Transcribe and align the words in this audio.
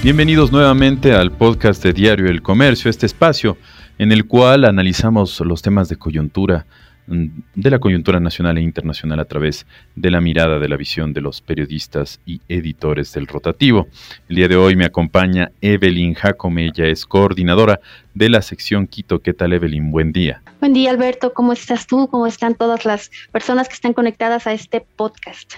Bienvenidos 0.00 0.52
nuevamente 0.52 1.12
al 1.12 1.32
podcast 1.32 1.82
de 1.82 1.92
Diario 1.92 2.28
El 2.28 2.40
Comercio, 2.40 2.88
este 2.88 3.04
espacio 3.04 3.58
en 3.98 4.12
el 4.12 4.28
cual 4.28 4.64
analizamos 4.64 5.40
los 5.40 5.60
temas 5.60 5.88
de 5.88 5.96
coyuntura, 5.96 6.66
mm, 7.08 7.26
de 7.56 7.70
la 7.70 7.80
coyuntura 7.80 8.20
nacional 8.20 8.58
e 8.58 8.62
internacional 8.62 9.18
a 9.18 9.24
través 9.24 9.66
de 9.96 10.12
la 10.12 10.20
mirada 10.20 10.60
de 10.60 10.68
la 10.68 10.76
visión 10.76 11.12
de 11.12 11.20
los 11.20 11.40
periodistas 11.42 12.20
y 12.24 12.40
editores 12.48 13.12
del 13.12 13.26
rotativo. 13.26 13.88
El 14.28 14.36
día 14.36 14.46
de 14.46 14.56
hoy 14.56 14.76
me 14.76 14.84
acompaña 14.84 15.50
Evelyn 15.60 16.14
Jacome, 16.14 16.66
ella 16.66 16.86
es 16.86 17.04
coordinadora 17.04 17.80
de 18.14 18.28
la 18.28 18.40
sección 18.40 18.86
Quito. 18.86 19.18
¿Qué 19.18 19.34
tal 19.34 19.52
Evelyn? 19.52 19.90
Buen 19.90 20.12
día. 20.12 20.42
Buen 20.60 20.74
día 20.74 20.92
Alberto, 20.92 21.34
¿cómo 21.34 21.52
estás 21.52 21.88
tú? 21.88 22.06
¿Cómo 22.08 22.28
están 22.28 22.54
todas 22.54 22.84
las 22.84 23.10
personas 23.32 23.66
que 23.66 23.74
están 23.74 23.94
conectadas 23.94 24.46
a 24.46 24.52
este 24.52 24.80
podcast? 24.80 25.54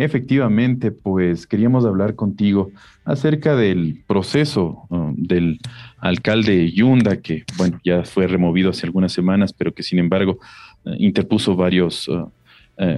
Efectivamente, 0.00 0.92
pues 0.92 1.46
queríamos 1.46 1.84
hablar 1.84 2.14
contigo 2.14 2.70
acerca 3.04 3.54
del 3.54 4.02
proceso 4.06 4.88
del 5.12 5.58
alcalde 5.98 6.72
Yunda, 6.72 7.18
que 7.20 7.44
bueno, 7.58 7.78
ya 7.84 8.02
fue 8.04 8.26
removido 8.26 8.70
hace 8.70 8.86
algunas 8.86 9.12
semanas, 9.12 9.52
pero 9.52 9.74
que 9.74 9.82
sin 9.82 9.98
embargo 9.98 10.38
uh, 10.86 10.92
interpuso 10.96 11.54
varias 11.54 12.08
uh, 12.08 12.32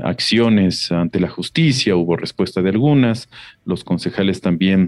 acciones 0.04 0.92
ante 0.92 1.18
la 1.18 1.28
justicia, 1.28 1.96
hubo 1.96 2.16
respuesta 2.16 2.62
de 2.62 2.70
algunas, 2.70 3.28
los 3.64 3.82
concejales 3.82 4.40
también 4.40 4.86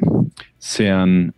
se 0.59 0.91
han 0.93 1.35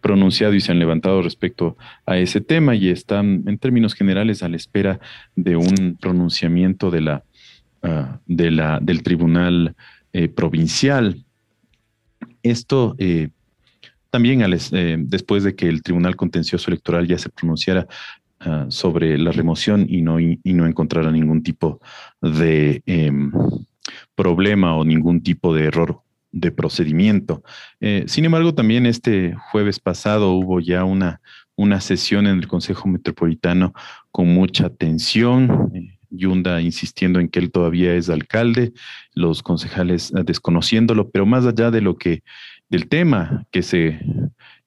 pronunciado 0.00 0.54
y 0.54 0.62
se 0.62 0.72
han 0.72 0.78
levantado 0.78 1.20
respecto 1.20 1.76
a 2.06 2.16
ese 2.16 2.40
tema 2.40 2.74
y 2.74 2.88
están 2.88 3.44
en 3.46 3.58
términos 3.58 3.92
generales 3.92 4.42
a 4.42 4.48
la 4.48 4.56
espera 4.56 4.98
de 5.34 5.56
un 5.56 5.98
pronunciamiento 6.00 6.90
de 6.90 7.02
la, 7.02 7.24
de 8.24 8.50
la, 8.50 8.80
del 8.80 9.02
tribunal 9.02 9.76
eh, 10.18 10.30
provincial. 10.30 11.26
Esto 12.42 12.94
eh, 12.96 13.28
también 14.08 14.42
eh, 14.50 14.96
después 14.98 15.44
de 15.44 15.54
que 15.54 15.68
el 15.68 15.82
Tribunal 15.82 16.16
Contencioso 16.16 16.70
Electoral 16.70 17.06
ya 17.06 17.18
se 17.18 17.28
pronunciara 17.28 17.86
ah, 18.40 18.64
sobre 18.70 19.18
la 19.18 19.30
remoción 19.30 19.84
y 19.86 20.00
no, 20.00 20.18
y 20.18 20.40
no 20.42 20.66
encontrara 20.66 21.12
ningún 21.12 21.42
tipo 21.42 21.82
de 22.22 22.82
em, 22.86 23.30
problema 24.14 24.74
o 24.74 24.86
ningún 24.86 25.22
tipo 25.22 25.54
de 25.54 25.64
error 25.64 26.00
de 26.32 26.50
procedimiento. 26.50 27.42
sin 28.06 28.24
embargo, 28.24 28.54
también 28.54 28.86
este 28.86 29.34
jueves 29.50 29.80
pasado 29.80 30.32
hubo 30.32 30.60
ya 30.60 30.84
una, 30.84 31.20
una 31.56 31.82
sesión 31.82 32.26
en 32.26 32.38
el 32.38 32.48
Consejo 32.48 32.88
Metropolitano 32.88 33.74
con 34.10 34.28
mucha 34.28 34.70
tensión. 34.70 35.95
Yunda 36.10 36.60
insistiendo 36.60 37.20
en 37.20 37.28
que 37.28 37.38
él 37.38 37.50
todavía 37.50 37.94
es 37.94 38.08
alcalde, 38.08 38.72
los 39.14 39.42
concejales 39.42 40.12
eh, 40.12 40.22
desconociéndolo, 40.24 41.10
pero 41.10 41.26
más 41.26 41.46
allá 41.46 41.70
de 41.70 41.80
lo 41.80 41.96
que, 41.96 42.22
del 42.68 42.88
tema 42.88 43.46
que 43.50 43.62
se 43.62 44.00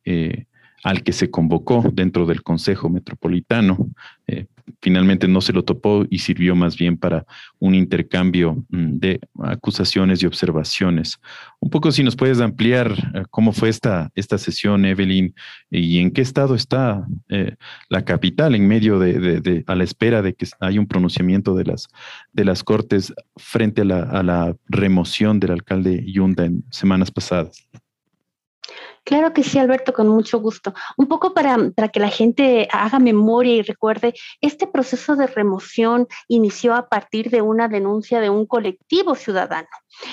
eh, 0.05 0.45
al 0.83 1.03
que 1.03 1.13
se 1.13 1.29
convocó 1.29 1.83
dentro 1.93 2.25
del 2.25 2.43
Consejo 2.43 2.89
Metropolitano. 2.89 3.89
Eh, 4.27 4.45
finalmente 4.81 5.27
no 5.27 5.41
se 5.41 5.53
lo 5.53 5.63
topó 5.63 6.05
y 6.09 6.19
sirvió 6.19 6.55
más 6.55 6.77
bien 6.77 6.97
para 6.97 7.25
un 7.59 7.75
intercambio 7.75 8.63
mm, 8.69 8.97
de 8.99 9.19
acusaciones 9.43 10.21
y 10.21 10.25
observaciones. 10.25 11.19
Un 11.59 11.69
poco 11.69 11.91
si 11.91 12.03
nos 12.03 12.15
puedes 12.15 12.39
ampliar 12.39 12.91
eh, 12.91 13.23
cómo 13.29 13.51
fue 13.51 13.69
esta, 13.69 14.11
esta 14.15 14.37
sesión, 14.37 14.85
Evelyn, 14.85 15.33
y 15.69 15.99
en 15.99 16.11
qué 16.11 16.21
estado 16.21 16.55
está 16.55 17.05
eh, 17.29 17.55
la 17.89 18.05
capital 18.05 18.55
en 18.55 18.67
medio 18.67 18.99
de, 18.99 19.63
a 19.67 19.75
la 19.75 19.83
espera 19.83 20.21
de 20.21 20.33
que 20.33 20.47
haya 20.59 20.79
un 20.79 20.87
pronunciamiento 20.87 21.55
de 21.55 21.65
las, 21.65 21.87
de 22.33 22.45
las 22.45 22.63
Cortes 22.63 23.13
frente 23.35 23.81
a 23.81 23.85
la, 23.85 23.99
a 24.03 24.23
la 24.23 24.55
remoción 24.67 25.39
del 25.39 25.51
alcalde 25.51 26.03
Yunda 26.05 26.45
en 26.45 26.63
semanas 26.69 27.11
pasadas. 27.11 27.67
Claro 29.09 29.33
que 29.33 29.43
sí, 29.43 29.57
Alberto, 29.57 29.91
con 29.91 30.07
mucho 30.07 30.39
gusto. 30.39 30.71
Un 30.95 31.07
poco 31.07 31.33
para, 31.33 31.57
para, 31.75 31.87
que 31.87 31.99
la 31.99 32.09
gente 32.09 32.67
haga 32.71 32.99
memoria 32.99 33.55
y 33.55 33.63
recuerde, 33.63 34.13
este 34.39 34.67
proceso 34.67 35.15
de 35.15 35.25
remoción 35.25 36.07
inició 36.27 36.75
a 36.75 36.89
partir 36.89 37.31
de 37.31 37.41
una 37.41 37.67
denuncia 37.67 38.21
de 38.21 38.29
un 38.29 38.45
colectivo 38.45 39.15
ciudadano. 39.15 39.67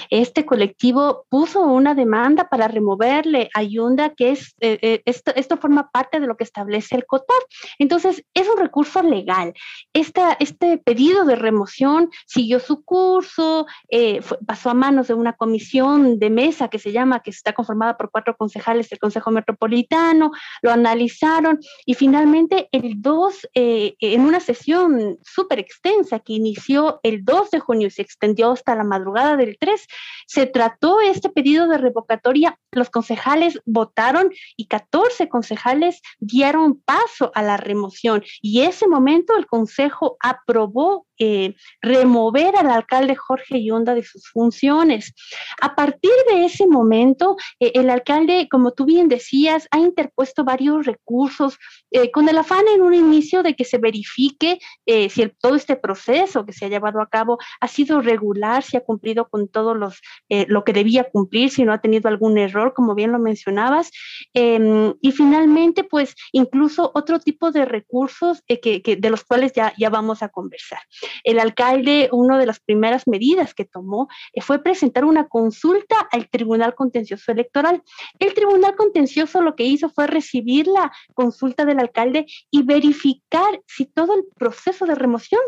Este 0.09 0.47
colectivo 0.47 1.27
puso 1.29 1.61
una 1.61 1.95
demanda 1.95 2.49
para 2.49 2.69
removerle 2.69 3.51
a 3.53 3.63
Yunda, 3.63 4.15
que 4.15 4.31
es, 4.31 4.55
eh, 4.61 4.79
eh, 4.81 5.03
esto, 5.05 5.31
esto, 5.35 5.59
forma 5.59 5.91
parte 5.91 6.19
de 6.19 6.27
lo 6.27 6.39
que 6.39 6.45
establece 6.45 6.97
el 6.97 7.05
COTAR. 7.05 7.37
Entonces, 7.79 8.25
es 8.33 8.49
un 8.49 8.57
recurso 8.57 9.03
legal. 9.03 9.53
Esta, 9.93 10.39
este 10.41 10.79
pedido 10.79 11.27
de 11.27 11.37
remoción 11.37 12.09
siguió 12.27 12.61
su 12.61 12.83
curso, 12.83 13.67
eh, 13.91 14.23
pasó 14.47 14.71
a 14.71 14.75
manos 14.75 15.09
de 15.09 15.15
una 15.15 15.35
comisión 15.35 16.19
de 16.19 16.31
mesa 16.31 16.69
que 16.69 16.79
se 16.79 16.93
llama, 16.93 17.21
que 17.21 17.31
está 17.31 17.53
conformada 17.53 17.99
por 17.99 18.11
cuatro 18.11 18.35
concejales 18.37 18.86
del 18.89 18.99
Consejo 18.99 19.31
Metropolitano, 19.31 20.31
lo 20.63 20.71
analizaron 20.71 21.59
y 21.85 21.95
finalmente 21.95 22.69
el 22.73 23.01
2, 23.01 23.49
en 23.55 24.21
una 24.21 24.41
sesión 24.41 25.19
súper 25.23 25.59
extensa 25.59 26.21
que 26.21 26.35
inició 26.35 27.01
el 27.03 27.25
2 27.25 27.51
de 27.51 27.61
junio 27.61 27.89
y 27.89 27.91
se 27.91 28.03
extendió 28.03 28.53
hasta 28.53 28.75
la 28.75 28.85
madrugada 28.85 29.37
del 29.37 29.57
3, 29.59 29.87
se 30.27 30.47
trató 30.47 31.01
este 31.01 31.29
pedido 31.29 31.69
de 31.69 31.79
revocatoria, 31.79 32.59
los 32.73 32.91
concejales 32.91 33.59
votaron 33.65 34.31
y 34.57 34.67
14 34.67 35.29
concejales 35.29 36.01
dieron 36.19 36.81
paso 36.81 37.31
a 37.35 37.43
la 37.43 37.57
remoción 37.57 38.23
y 38.43 38.63
ese 38.63 38.87
momento 38.87 39.37
el 39.37 39.47
Consejo 39.47 40.17
aprobó 40.21 41.07
eh, 41.19 41.55
remover 41.81 42.57
al 42.57 42.71
alcalde 42.71 43.17
Jorge 43.17 43.65
Yonda 43.65 43.95
de 43.95 44.03
sus 44.03 44.29
funciones. 44.29 45.15
A 45.63 45.75
partir 45.75 46.11
de 46.29 46.45
ese 46.45 46.67
momento, 46.67 47.37
eh, 47.59 47.73
el 47.75 47.89
alcalde, 47.89 48.49
como 48.51 48.73
tú 48.77 48.85
bien 48.85 49.09
decías, 49.09 49.67
ha 49.71 49.79
interpuesto 49.79 50.45
varios 50.45 50.87
recursos 50.87 51.59
eh, 51.91 52.11
con 52.11 52.29
el 52.29 52.39
afán 52.39 52.65
en 52.73 52.83
un 52.83 52.95
inicio 52.95 53.43
de 53.43 53.55
que 53.55 53.65
se 53.65 53.79
verifique 53.79 54.59
si 54.87 55.29
todo 55.41 55.57
este 55.57 55.77
proceso 55.77 56.45
que 56.47 56.53
se 56.53 56.67
ha 56.67 56.69
llevado 56.69 57.01
a 57.01 57.09
cabo 57.09 57.39
ha 57.61 57.69
sido 57.69 58.01
regular, 58.01 58.63
si 58.63 58.77
ha 58.77 58.81
cumplido 58.81 59.29
con 59.29 59.49
todo 59.49 59.75
los, 59.75 60.01
lo 60.29 60.65
que 60.65 60.73
debía 60.73 61.05
cumplir, 61.05 61.51
si 61.51 61.65
no 61.65 61.73
ha 61.73 61.81
tenido 61.81 62.09
algún 62.09 62.39
error, 62.39 62.73
como 62.75 62.95
bien 62.95 63.13
lo 63.13 63.19
mencionabas. 63.19 63.91
Em, 64.35 64.95
y 65.01 65.13
finalmente, 65.13 65.85
pues 65.85 66.15
incluso 66.33 66.93
otro 66.95 67.19
tipo 67.19 67.51
de 67.51 67.65
recursos 67.65 68.43
que, 68.47 68.99
de 68.99 69.11
los 69.11 69.25
cuales 69.25 69.53
ya, 69.55 69.73
ya 69.79 69.91
vamos 69.91 70.23
a 70.23 70.29
conversar. 70.29 70.81
El 71.25 71.39
alcalde, 71.39 72.09
una 72.13 72.39
de 72.39 72.47
las 72.47 72.61
primeras 72.61 73.07
medidas 73.07 73.55
que 73.55 73.65
tomó 73.65 74.09
eh, 74.33 74.41
fue 74.41 74.63
presentar 74.63 75.05
una 75.05 75.29
consulta 75.29 75.97
al 76.11 76.29
Tribunal 76.29 76.75
Contencioso 76.75 77.33
Electoral. 77.33 77.83
El 78.19 78.35
Tribunal 78.35 78.66
Contencioso 78.75 79.43
lo 79.43 79.55
que 79.55 79.65
hizo 79.65 79.89
fue 79.89 80.07
recibir 80.07 80.67
la 80.67 80.93
consulta 81.15 81.65
del 81.65 81.79
alcalde 81.79 82.27
y 82.51 82.63
verificar 82.63 83.61
si 83.67 83.87
todo 83.87 84.15
el 84.15 84.25
proceso 84.37 84.87
de 84.87 84.95
remoción 84.95 85.41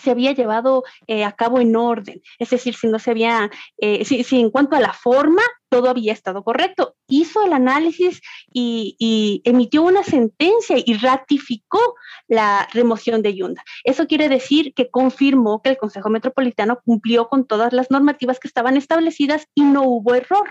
se 0.00 0.10
había 0.10 0.32
llevado 0.32 0.84
eh, 1.06 1.24
a 1.24 1.32
cabo 1.32 1.60
en 1.60 1.76
orden, 1.76 2.20
es 2.38 2.50
decir, 2.50 2.74
si 2.74 2.86
no 2.86 2.98
se 2.98 3.10
había, 3.10 3.50
eh, 3.78 4.04
si, 4.04 4.40
en 4.40 4.50
cuanto 4.50 4.76
a 4.76 4.80
la 4.80 4.92
forma 4.92 5.42
todo 5.72 5.88
había 5.88 6.12
estado 6.12 6.44
correcto. 6.44 6.96
Hizo 7.08 7.42
el 7.42 7.54
análisis 7.54 8.20
y, 8.52 9.40
emitió 9.44 9.82
una 9.82 10.02
sentencia 10.02 10.76
y 10.84 10.94
ratificó 10.98 11.80
la 12.28 12.68
remoción 12.74 13.22
de 13.22 13.34
Yunda. 13.34 13.64
Eso 13.82 14.06
quiere 14.06 14.28
decir 14.28 14.74
que 14.74 14.90
confirmó 14.90 15.62
que 15.62 15.70
el 15.70 15.78
Consejo 15.78 16.10
Metropolitano 16.10 16.80
cumplió 16.84 17.28
con 17.28 17.46
todas 17.46 17.72
las 17.72 17.90
normativas 17.90 18.38
que 18.38 18.48
estaban 18.48 18.76
establecidas 18.76 19.46
y 19.54 19.62
no 19.62 19.84
hubo 19.84 20.14
error. 20.14 20.50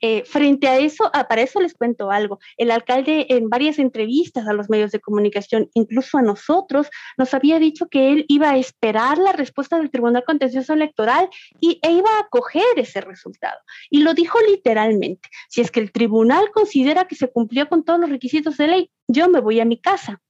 Eh, 0.00 0.24
frente 0.24 0.66
a 0.66 0.78
eso, 0.78 1.10
ah, 1.12 1.28
para 1.28 1.42
eso 1.42 1.60
les 1.60 1.74
cuento 1.74 2.10
algo. 2.10 2.38
El 2.56 2.70
alcalde 2.70 3.26
en 3.28 3.50
varias 3.50 3.78
entrevistas 3.78 4.48
a 4.48 4.54
los 4.54 4.70
medios 4.70 4.92
de 4.92 5.00
comunicación, 5.00 5.68
incluso 5.74 6.16
a 6.16 6.22
nosotros, 6.22 6.88
nos 7.18 7.34
había 7.34 7.58
dicho 7.58 7.86
que 7.90 8.12
él 8.12 8.24
iba 8.28 8.50
a 8.50 8.56
esperar 8.56 9.18
la 9.18 9.32
respuesta 9.32 9.76
del 9.76 9.90
Tribunal 9.90 10.24
Contencioso 10.24 10.72
Electoral 10.72 11.28
y, 11.60 11.78
e 11.82 11.92
iba 11.92 12.10
a 12.16 12.20
acoger 12.20 12.78
ese 12.78 13.02
resultado. 13.02 13.58
Y 13.90 14.00
lo 14.00 14.14
dijo 14.14 14.38
literalmente. 14.54 15.28
Si 15.48 15.60
es 15.60 15.70
que 15.70 15.80
el 15.80 15.92
tribunal 15.92 16.50
considera 16.52 17.06
que 17.06 17.14
se 17.14 17.30
cumplió 17.30 17.68
con 17.68 17.84
todos 17.84 18.00
los 18.00 18.10
requisitos 18.10 18.56
de 18.56 18.68
ley, 18.68 18.90
yo 19.08 19.28
me 19.28 19.40
voy 19.40 19.60
a 19.60 19.64
mi 19.64 19.80
casa. 19.80 20.22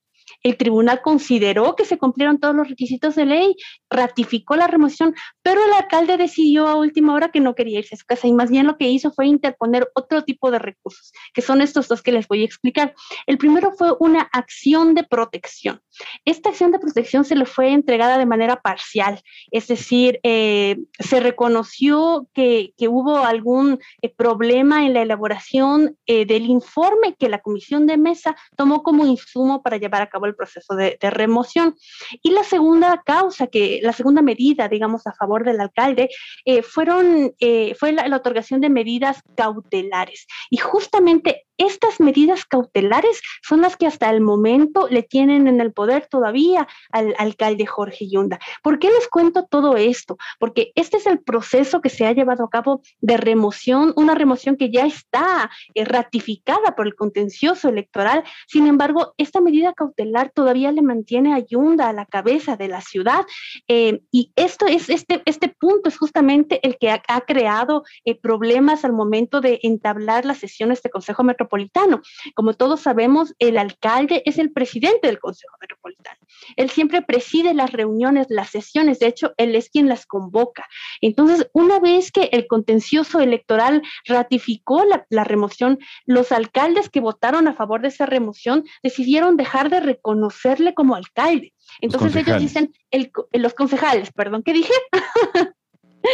El 0.43 0.57
tribunal 0.57 1.01
consideró 1.03 1.77
que 1.77 1.85
se 1.85 1.99
cumplieron 1.99 2.39
todos 2.39 2.55
los 2.55 2.69
requisitos 2.69 3.15
de 3.15 3.27
ley, 3.27 3.57
ratificó 3.91 4.57
la 4.57 4.67
remoción, 4.67 5.15
pero 5.43 5.65
el 5.65 5.73
alcalde 5.73 6.17
decidió 6.17 6.69
a 6.69 6.77
última 6.77 7.15
hora 7.15 7.31
que 7.31 7.41
no 7.41 7.55
quería 7.55 7.79
irse 7.79 7.95
a 7.95 7.99
su 7.99 8.05
casa 8.05 8.27
y 8.27 8.33
más 8.33 8.51
bien 8.51 8.67
lo 8.67 8.77
que 8.77 8.89
hizo 8.89 9.13
fue 9.13 9.27
interponer 9.27 9.89
otro 9.95 10.23
tipo 10.25 10.51
de 10.51 10.59
recursos, 10.59 11.13
que 11.33 11.43
son 11.43 11.61
estos 11.61 11.89
dos 11.89 12.03
que 12.03 12.13
les 12.13 12.29
voy 12.29 12.43
a 12.43 12.45
explicar. 12.45 12.95
El 13.27 13.39
primero 13.39 13.73
fue 13.73 13.95
una 14.01 14.29
acción 14.33 14.95
de 14.95 15.05
protección. 15.05 15.81
Esta 16.25 16.51
acción 16.51 16.73
de 16.73 16.79
protección 16.79 17.25
se 17.25 17.37
le 17.37 17.47
fue 17.47 17.73
entregada 17.73 18.19
de 18.19 18.27
manera 18.27 18.61
parcial, 18.61 19.23
es 19.51 19.69
decir, 19.69 20.21
eh, 20.23 20.77
se 20.99 21.21
reconoció 21.21 22.29
que, 22.33 22.73
hubo 22.87 23.19
algún 23.19 23.79
eh, 24.03 24.15
problema 24.15 24.85
en 24.85 24.93
la 24.93 25.03
elaboración 25.03 25.97
eh, 26.07 26.27
del 26.27 26.45
informe 26.45 27.17
que 27.19 27.31
la 27.31 27.41
comisión 27.41 27.87
de 27.87 27.97
mesa 27.97 28.37
tomó 28.57 28.83
como 28.83 29.07
insumo 29.07 29.63
para 29.63 29.79
llevar 29.79 30.03
a 30.03 30.11
cabo 30.15 30.27
el 30.27 30.37
proceso 30.37 30.75
de, 30.77 30.97
remoción. 31.01 31.75
Y 32.23 32.31
la 32.31 32.45
segunda 32.45 33.03
causa, 33.05 33.49
que 33.49 33.81
la 33.83 33.93
segunda 33.93 34.23
medida, 34.23 34.69
digamos, 34.69 35.07
a 35.07 35.13
favor 35.13 35.45
del 35.45 35.61
alcalde, 35.61 36.09
eh, 36.45 36.63
fueron, 36.63 37.35
eh, 37.41 37.75
fue 37.75 37.93
la 37.93 38.17
otorgación 38.17 38.61
de 38.61 38.71
medidas 38.71 39.21
cautelares. 39.37 40.27
Y 40.51 40.59
justamente 40.59 41.47
estas 41.59 42.01
medidas 42.01 42.45
cautelares 42.45 43.21
son 43.43 43.61
las 43.61 43.77
que 43.77 43.87
hasta 43.87 44.11
el 44.11 44.21
momento 44.21 44.89
le 44.91 45.03
tienen 45.03 45.47
en 45.47 45.61
el 45.61 45.73
poder 45.73 46.07
todavía 46.07 46.67
al 46.91 47.15
alcalde 47.19 47.67
Jorge 47.67 48.09
Yunda. 48.09 48.41
¿Por 48.63 48.79
qué 48.79 48.89
les 48.89 49.09
cuento 49.09 49.47
todo 49.49 49.77
esto? 49.77 50.17
Porque 50.39 50.73
este 50.75 50.97
es 50.97 51.07
el 51.07 51.21
proceso 51.21 51.81
que 51.81 51.91
se 51.91 52.07
ha 52.07 52.13
llevado 52.13 52.45
a 52.45 52.51
cabo 52.51 52.83
de 53.01 53.17
remoción, 53.17 53.93
una 53.97 54.15
remoción 54.15 54.57
que 54.57 54.71
ya 54.71 54.87
está 54.87 55.51
eh, 55.75 55.85
ratificada 55.85 56.75
por 56.75 56.87
el 56.87 56.95
contencioso 56.95 57.69
electoral. 57.69 58.25
Sin 58.49 58.67
embargo, 58.67 59.15
esta 59.17 59.41
medida 59.41 59.73
cautelar 59.73 60.33
todavía 60.35 60.73
le 60.73 60.83
mantiene 60.83 61.35
a 61.35 61.39
Yunda 61.39 61.89
a 61.89 61.93
la 61.93 62.07
cabeza 62.07 62.57
de 62.57 62.69
la 62.69 62.81
ciudad. 62.81 63.25
Eh, 63.69 64.01
y 64.11 64.33
esto 64.37 64.67
es, 64.67 64.91
este, 64.91 65.23
este 65.25 65.49
punto 65.49 65.89
es 65.89 65.99
justamente 65.99 66.61
el 66.67 66.79
que 66.79 66.91
ha, 66.91 67.01
creado 67.27 67.85
eh, 68.05 68.19
problemas 68.21 68.85
al 68.85 68.93
momento 68.93 69.41
de 69.41 69.61
entablar 69.63 70.25
las 70.25 70.39
sesiones 70.39 70.83
de 70.83 70.91
Consejo 70.91 71.23
Metropolitano 71.23 71.44
metropolitano. 71.45 72.03
Como 72.35 72.55
todos 72.55 72.81
sabemos, 72.81 73.35
el 73.39 73.59
alcalde 73.59 74.23
es 74.25 74.39
el 74.39 74.53
presidente 74.53 75.07
del 75.07 75.19
Consejo 75.19 75.57
Metropolitano. 75.61 76.19
Él 76.57 76.71
siempre 76.71 77.03
preside 77.03 77.55
las 77.55 77.73
reuniones, 77.73 78.27
las 78.31 78.51
sesiones, 78.51 78.99
de 78.99 79.07
hecho, 79.07 79.33
él 79.37 79.55
es 79.55 79.71
quien 79.71 79.89
las 79.89 80.07
convoca. 80.07 80.67
Entonces, 81.01 81.49
una 81.53 81.79
vez 81.79 82.11
que 82.11 82.29
el 82.33 82.47
contencioso 82.47 83.21
electoral 83.21 83.83
ratificó 84.07 84.85
la, 84.85 85.07
la 85.11 85.25
remoción, 85.25 85.79
los 86.07 86.33
alcaldes 86.33 86.89
que 86.89 87.01
votaron 87.01 87.49
a 87.49 87.55
favor 87.55 87.83
de 87.83 87.89
esa 87.89 88.07
remoción 88.07 88.65
decidieron 88.83 89.37
dejar 89.37 89.71
de 89.71 89.81
reconocerle 89.81 90.75
como 90.75 90.95
alcalde. 90.95 91.53
Entonces 91.81 92.15
ellos 92.17 92.41
dicen, 92.41 92.73
el, 92.91 93.11
los 93.33 93.55
concejales, 93.55 94.13
perdón, 94.13 94.43
¿qué 94.43 94.53
dije? 94.53 94.73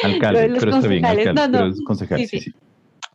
Alcalde, 0.04 0.56
pero 0.58 0.76
está 0.76 0.88
bien, 0.88 1.04
alcalde, 1.04 1.34
no, 1.34 1.48
no, 1.48 1.74
pero 1.74 1.84
concejales, 1.84 2.30
sí, 2.30 2.40
sí. 2.40 2.52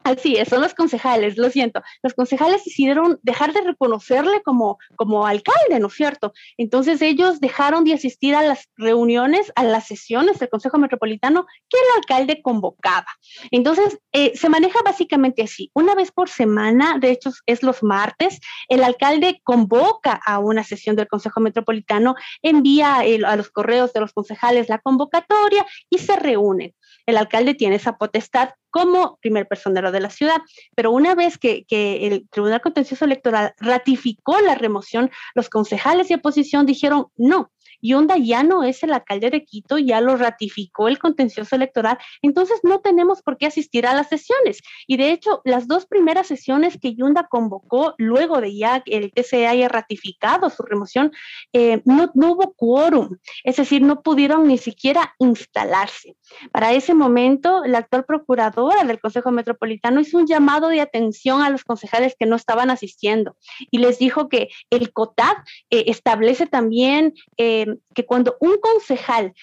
Así 0.05 0.37
es, 0.37 0.49
son 0.49 0.61
los 0.61 0.75
concejales, 0.75 1.35
lo 1.35 1.49
siento. 1.49 1.81
Los 2.03 2.13
concejales 2.13 2.63
decidieron 2.63 3.17
dejar 3.23 3.53
de 3.53 3.61
reconocerle 3.61 4.43
como, 4.43 4.77
como 4.97 5.25
alcalde, 5.25 5.79
¿no 5.79 5.87
es 5.87 5.95
cierto? 5.95 6.31
Entonces 6.59 7.01
ellos 7.01 7.41
dejaron 7.41 7.83
de 7.85 7.95
asistir 7.95 8.35
a 8.35 8.43
las 8.43 8.69
reuniones, 8.77 9.51
a 9.55 9.63
las 9.63 9.87
sesiones 9.87 10.37
del 10.37 10.49
Consejo 10.49 10.77
Metropolitano 10.77 11.47
que 11.67 11.77
el 11.79 11.97
alcalde 11.97 12.43
convocaba. 12.43 13.07
Entonces 13.49 13.97
eh, 14.11 14.33
se 14.35 14.47
maneja 14.47 14.77
básicamente 14.85 15.41
así. 15.41 15.71
Una 15.73 15.95
vez 15.95 16.11
por 16.11 16.29
semana, 16.29 16.99
de 16.99 17.09
hecho 17.09 17.31
es 17.47 17.63
los 17.63 17.81
martes, 17.81 18.39
el 18.69 18.83
alcalde 18.83 19.41
convoca 19.43 20.21
a 20.23 20.37
una 20.37 20.63
sesión 20.63 20.95
del 20.95 21.07
Consejo 21.07 21.39
Metropolitano, 21.39 22.13
envía 22.43 22.97
a 22.97 23.35
los 23.35 23.49
correos 23.49 23.91
de 23.91 24.01
los 24.01 24.13
concejales 24.13 24.69
la 24.69 24.77
convocatoria 24.77 25.65
y 25.89 25.97
se 25.97 26.15
reúnen. 26.15 26.75
El 27.05 27.17
alcalde 27.17 27.53
tiene 27.53 27.75
esa 27.75 27.97
potestad 27.97 28.49
como 28.69 29.17
primer 29.21 29.47
personero 29.47 29.91
de 29.91 30.01
la 30.01 30.09
ciudad. 30.09 30.41
Pero 30.75 30.91
una 30.91 31.15
vez 31.15 31.37
que, 31.37 31.65
el 31.69 32.27
Tribunal 32.29 32.61
Contencioso 32.61 33.05
Electoral 33.05 33.53
ratificó 33.59 34.39
la 34.41 34.55
remoción, 34.55 35.11
los 35.33 35.49
concejales 35.49 36.09
de 36.09 36.15
oposición 36.15 36.65
dijeron 36.65 37.07
no, 37.15 37.51
Yunda 37.85 38.17
ya 38.17 38.43
no 38.43 38.63
es 38.63 38.83
el 38.83 38.93
alcalde 38.93 39.29
de 39.29 39.43
Quito, 39.43 39.77
ya 39.77 40.01
lo 40.01 40.17
ratificó 40.17 40.87
el 40.87 40.99
contencioso 40.99 41.55
electoral, 41.55 41.97
entonces 42.21 42.59
no 42.63 42.79
tenemos 42.79 43.21
por 43.21 43.37
qué 43.37 43.47
asistir 43.47 43.85
a 43.85 43.93
las 43.93 44.09
sesiones. 44.09 44.59
Y 44.87 44.97
de 44.97 45.11
hecho, 45.11 45.41
las 45.45 45.67
dos 45.67 45.85
primeras 45.85 46.27
sesiones 46.27 46.77
que 46.79 46.95
Yunda 46.95 47.27
convocó 47.27 47.95
luego 47.97 48.41
de 48.41 48.55
ya 48.55 48.83
el 48.85 49.11
TCE 49.11 49.47
haya 49.47 49.67
ratificado 49.67 50.49
su 50.49 50.63
remoción, 50.63 51.11
eh, 51.53 51.81
no, 51.85 52.11
no 52.13 52.33
hubo 52.33 52.53
quórum, 52.53 53.17
es 53.43 53.57
decir, 53.57 53.81
no 53.81 54.01
pudieron 54.01 54.47
ni 54.47 54.57
siquiera 54.57 55.15
instalarse. 55.19 56.15
Para 56.51 56.73
ese 56.73 56.93
momento, 56.93 57.63
la 57.65 57.79
actual 57.79 58.05
procuradora 58.05 58.83
del 58.83 58.99
Consejo 58.99 59.31
Metropolitano 59.31 60.01
hizo 60.01 60.17
un 60.17 60.27
llamado 60.27 60.69
de 60.69 60.81
atención 60.81 61.41
a 61.41 61.49
los 61.49 61.63
concejales 61.63 62.15
que 62.17 62.25
no 62.25 62.35
estaban 62.35 62.69
asistiendo 62.69 63.35
y 63.71 63.79
les 63.79 63.99
dijo 63.99 64.29
que 64.29 64.49
el 64.69 64.91
COTAD 64.91 65.35
eh, 65.69 65.85
establece 65.87 66.47
también 66.47 67.13
eh, 67.37 67.74
que 67.93 68.05
cuando 68.05 68.37
un 68.39 68.57
concejal 68.57 69.33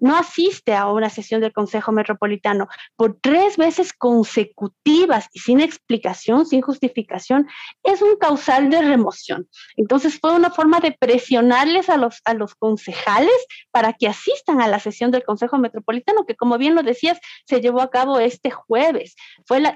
no 0.00 0.16
asiste 0.16 0.74
a 0.74 0.86
una 0.86 1.10
sesión 1.10 1.40
del 1.40 1.52
Consejo 1.52 1.92
Metropolitano 1.92 2.68
por 2.96 3.18
tres 3.20 3.56
veces 3.56 3.92
consecutivas 3.92 5.28
y 5.32 5.40
sin 5.40 5.60
explicación, 5.60 6.46
sin 6.46 6.60
justificación, 6.60 7.48
es 7.82 8.02
un 8.02 8.16
causal 8.16 8.70
de 8.70 8.82
remoción. 8.82 9.48
Entonces 9.76 10.18
fue 10.20 10.34
una 10.34 10.50
forma 10.50 10.80
de 10.80 10.92
presionarles 10.92 11.88
a 11.88 11.96
los, 11.96 12.20
a 12.24 12.34
los 12.34 12.54
concejales 12.54 13.34
para 13.70 13.92
que 13.92 14.08
asistan 14.08 14.60
a 14.60 14.68
la 14.68 14.78
sesión 14.78 15.10
del 15.10 15.24
Consejo 15.24 15.58
Metropolitano, 15.58 16.26
que 16.26 16.36
como 16.36 16.58
bien 16.58 16.74
lo 16.74 16.82
decías, 16.82 17.18
se 17.46 17.60
llevó 17.60 17.80
a 17.80 17.90
cabo 17.90 18.18
este 18.18 18.50
jueves. 18.50 19.16
Fue 19.46 19.60
la, 19.60 19.74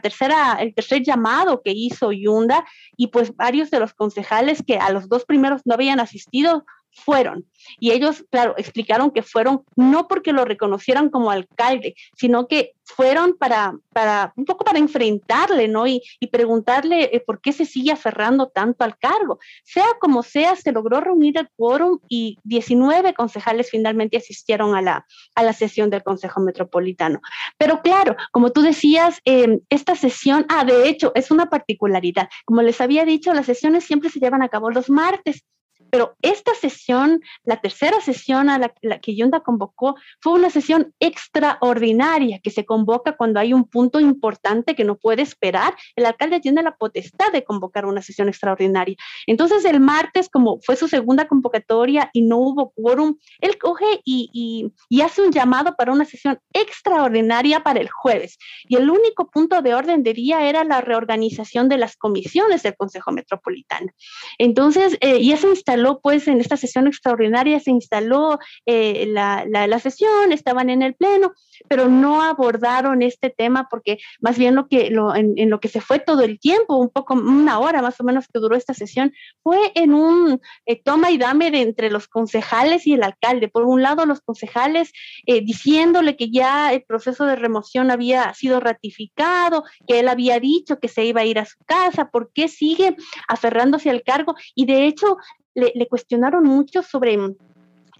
tercera, 0.00 0.58
el 0.60 0.74
tercer 0.74 1.02
llamado 1.02 1.62
que 1.62 1.72
hizo 1.72 2.12
Yunda 2.12 2.64
y 2.96 3.08
pues 3.08 3.34
varios 3.34 3.70
de 3.70 3.80
los 3.80 3.94
concejales 3.94 4.62
que 4.66 4.76
a 4.76 4.90
los 4.90 5.08
dos 5.08 5.24
primeros 5.24 5.62
no 5.64 5.74
habían 5.74 6.00
asistido 6.00 6.64
fueron. 6.92 7.46
Y 7.78 7.92
ellos, 7.92 8.24
claro, 8.30 8.54
explicaron 8.56 9.10
que 9.10 9.22
fueron 9.22 9.64
no 9.76 10.08
porque 10.08 10.32
lo 10.32 10.44
reconocieran 10.44 11.10
como 11.10 11.30
alcalde, 11.30 11.94
sino 12.16 12.46
que 12.46 12.72
fueron 12.84 13.36
para, 13.38 13.74
para 13.92 14.32
un 14.36 14.44
poco 14.44 14.64
para 14.64 14.78
enfrentarle, 14.78 15.68
¿no? 15.68 15.86
Y, 15.86 16.02
preguntarle 16.30 17.14
eh, 17.14 17.20
por 17.20 17.42
qué 17.42 17.52
se 17.52 17.66
sigue 17.66 17.92
aferrando 17.92 18.48
tanto 18.48 18.84
al 18.84 18.96
cargo. 18.96 19.38
Sea 19.64 19.84
como 20.00 20.22
sea, 20.22 20.56
se 20.56 20.72
logró 20.72 21.00
reunir 21.00 21.36
el 21.38 21.48
quórum 21.56 21.98
y 22.08 22.38
19 22.44 23.12
concejales 23.12 23.68
finalmente 23.70 24.16
asistieron 24.16 24.74
a 24.74 24.80
la, 24.80 25.06
a 25.34 25.42
la 25.42 25.52
sesión 25.52 25.90
del 25.90 26.02
Consejo 26.02 26.40
Metropolitano. 26.40 27.20
Pero 27.58 27.82
claro, 27.82 28.16
como 28.30 28.50
tú 28.50 28.62
decías, 28.62 29.20
em, 29.26 29.60
esta 29.68 29.94
sesión, 29.94 30.46
ah, 30.48 30.64
de 30.64 30.88
hecho, 30.88 31.12
es 31.14 31.30
una 31.30 31.50
particularidad. 31.50 32.30
Como 32.46 32.62
les 32.62 32.80
había 32.80 33.04
dicho, 33.04 33.34
las 33.34 33.46
sesiones 33.46 33.84
siempre 33.84 34.08
se 34.08 34.20
llevan 34.20 34.42
a 34.42 34.48
cabo 34.48 34.70
los 34.70 34.88
martes 34.88 35.44
pero 35.92 36.16
esta 36.22 36.54
sesión, 36.54 37.20
la 37.44 37.60
tercera 37.60 38.00
sesión 38.00 38.48
a 38.48 38.58
la, 38.58 38.98
que 38.98 39.14
Yunda 39.14 39.40
convocó, 39.40 39.94
fue 40.22 40.32
una 40.32 40.48
sesión 40.48 40.94
extraordinaria 41.00 42.40
que 42.42 42.50
se 42.50 42.64
convoca 42.64 43.14
cuando 43.14 43.38
hay 43.38 43.52
un 43.52 43.68
punto 43.68 44.00
importante 44.00 44.74
que 44.74 44.84
no 44.84 44.96
puede 44.96 45.20
esperar. 45.20 45.74
El 45.94 46.06
alcalde 46.06 46.40
tiene 46.40 46.62
la 46.62 46.76
potestad 46.76 47.30
de 47.30 47.44
convocar 47.44 47.84
una 47.84 48.00
sesión 48.00 48.30
extraordinaria. 48.30 48.96
Entonces, 49.26 49.66
el 49.66 49.80
martes, 49.80 50.30
como 50.30 50.60
fue 50.62 50.76
su 50.76 50.88
segunda 50.88 51.28
convocatoria 51.28 52.08
y 52.14 52.22
no 52.22 52.38
hubo 52.38 52.70
quórum, 52.70 53.18
él 53.40 53.58
coge 53.58 54.00
y, 54.02 54.72
y 54.88 55.00
hace 55.02 55.20
un 55.20 55.30
llamado 55.30 55.76
para 55.76 55.92
una 55.92 56.06
sesión 56.06 56.38
extraordinaria 56.54 57.62
para 57.62 57.80
el 57.80 57.90
jueves. 57.90 58.38
Y 58.66 58.76
el 58.76 58.88
único 58.88 59.30
punto 59.30 59.60
de 59.60 59.74
orden 59.74 60.02
de 60.02 60.14
día 60.14 60.48
era 60.48 60.64
la 60.64 60.80
reorganización 60.80 61.68
de 61.68 61.76
las 61.76 61.98
comisiones 61.98 62.62
del 62.62 62.76
Consejo 62.76 63.12
Metropolitano. 63.12 63.92
Entonces, 64.38 64.96
eh, 65.02 65.18
y 65.18 65.32
eso 65.32 65.50
instaló 65.50 65.81
pues 66.00 66.28
en 66.28 66.40
esta 66.40 66.56
sesión 66.56 66.86
extraordinaria, 66.86 67.60
se 67.60 67.70
instaló 67.70 68.38
eh, 68.66 69.06
la, 69.08 69.44
la, 69.46 69.78
sesión, 69.78 70.32
estaban 70.32 70.70
en 70.70 70.82
el 70.82 70.94
pleno, 70.94 71.32
pero 71.68 71.88
no 71.88 72.22
abordaron 72.22 73.02
este 73.02 73.30
tema 73.30 73.68
porque 73.70 73.98
más 74.20 74.38
bien 74.38 74.54
lo 74.54 74.68
que, 74.68 74.90
lo, 74.90 75.14
en, 75.14 75.34
lo 75.48 75.60
que 75.60 75.68
se 75.68 75.80
fue 75.80 75.98
todo 75.98 76.22
el 76.22 76.38
tiempo, 76.38 76.76
un 76.76 76.90
poco, 76.90 77.14
una 77.14 77.58
hora 77.58 77.82
más 77.82 78.00
o 78.00 78.04
menos 78.04 78.26
que 78.26 78.38
duró 78.38 78.56
esta 78.56 78.74
sesión, 78.74 79.12
fue 79.42 79.72
en 79.74 79.94
un 79.94 80.40
eh, 80.66 80.82
toma 80.82 81.10
y 81.10 81.18
dame 81.18 81.50
de 81.50 81.62
entre 81.62 81.90
los 81.90 82.08
concejales 82.08 82.86
y 82.86 82.94
el 82.94 83.02
alcalde. 83.02 83.48
Por 83.48 83.64
un 83.64 83.82
lado, 83.82 84.06
los 84.06 84.20
concejales 84.20 84.92
eh, 85.26 85.40
diciéndole 85.42 86.16
que 86.16 86.30
ya 86.30 86.72
el 86.72 86.82
proceso 86.82 87.24
de 87.24 87.36
remoción 87.36 87.90
había 87.90 88.32
sido 88.34 88.60
ratificado, 88.60 89.64
que 89.86 90.00
él 90.00 90.08
había 90.08 90.40
dicho 90.40 90.78
que 90.78 90.88
se 90.88 91.04
iba 91.04 91.22
a 91.22 91.24
ir 91.24 91.38
a 91.38 91.44
su 91.44 91.58
casa, 91.64 92.10
¿por 92.10 92.32
qué 92.32 92.48
sigue 92.48 92.96
aferrándose 93.28 93.90
al 93.90 94.02
cargo? 94.02 94.34
Y 94.54 94.66
de 94.66 94.86
hecho, 94.86 95.16
le, 95.54 95.88
cuestionaron 95.88 96.44
mucho 96.44 96.82
sobre 96.82 97.18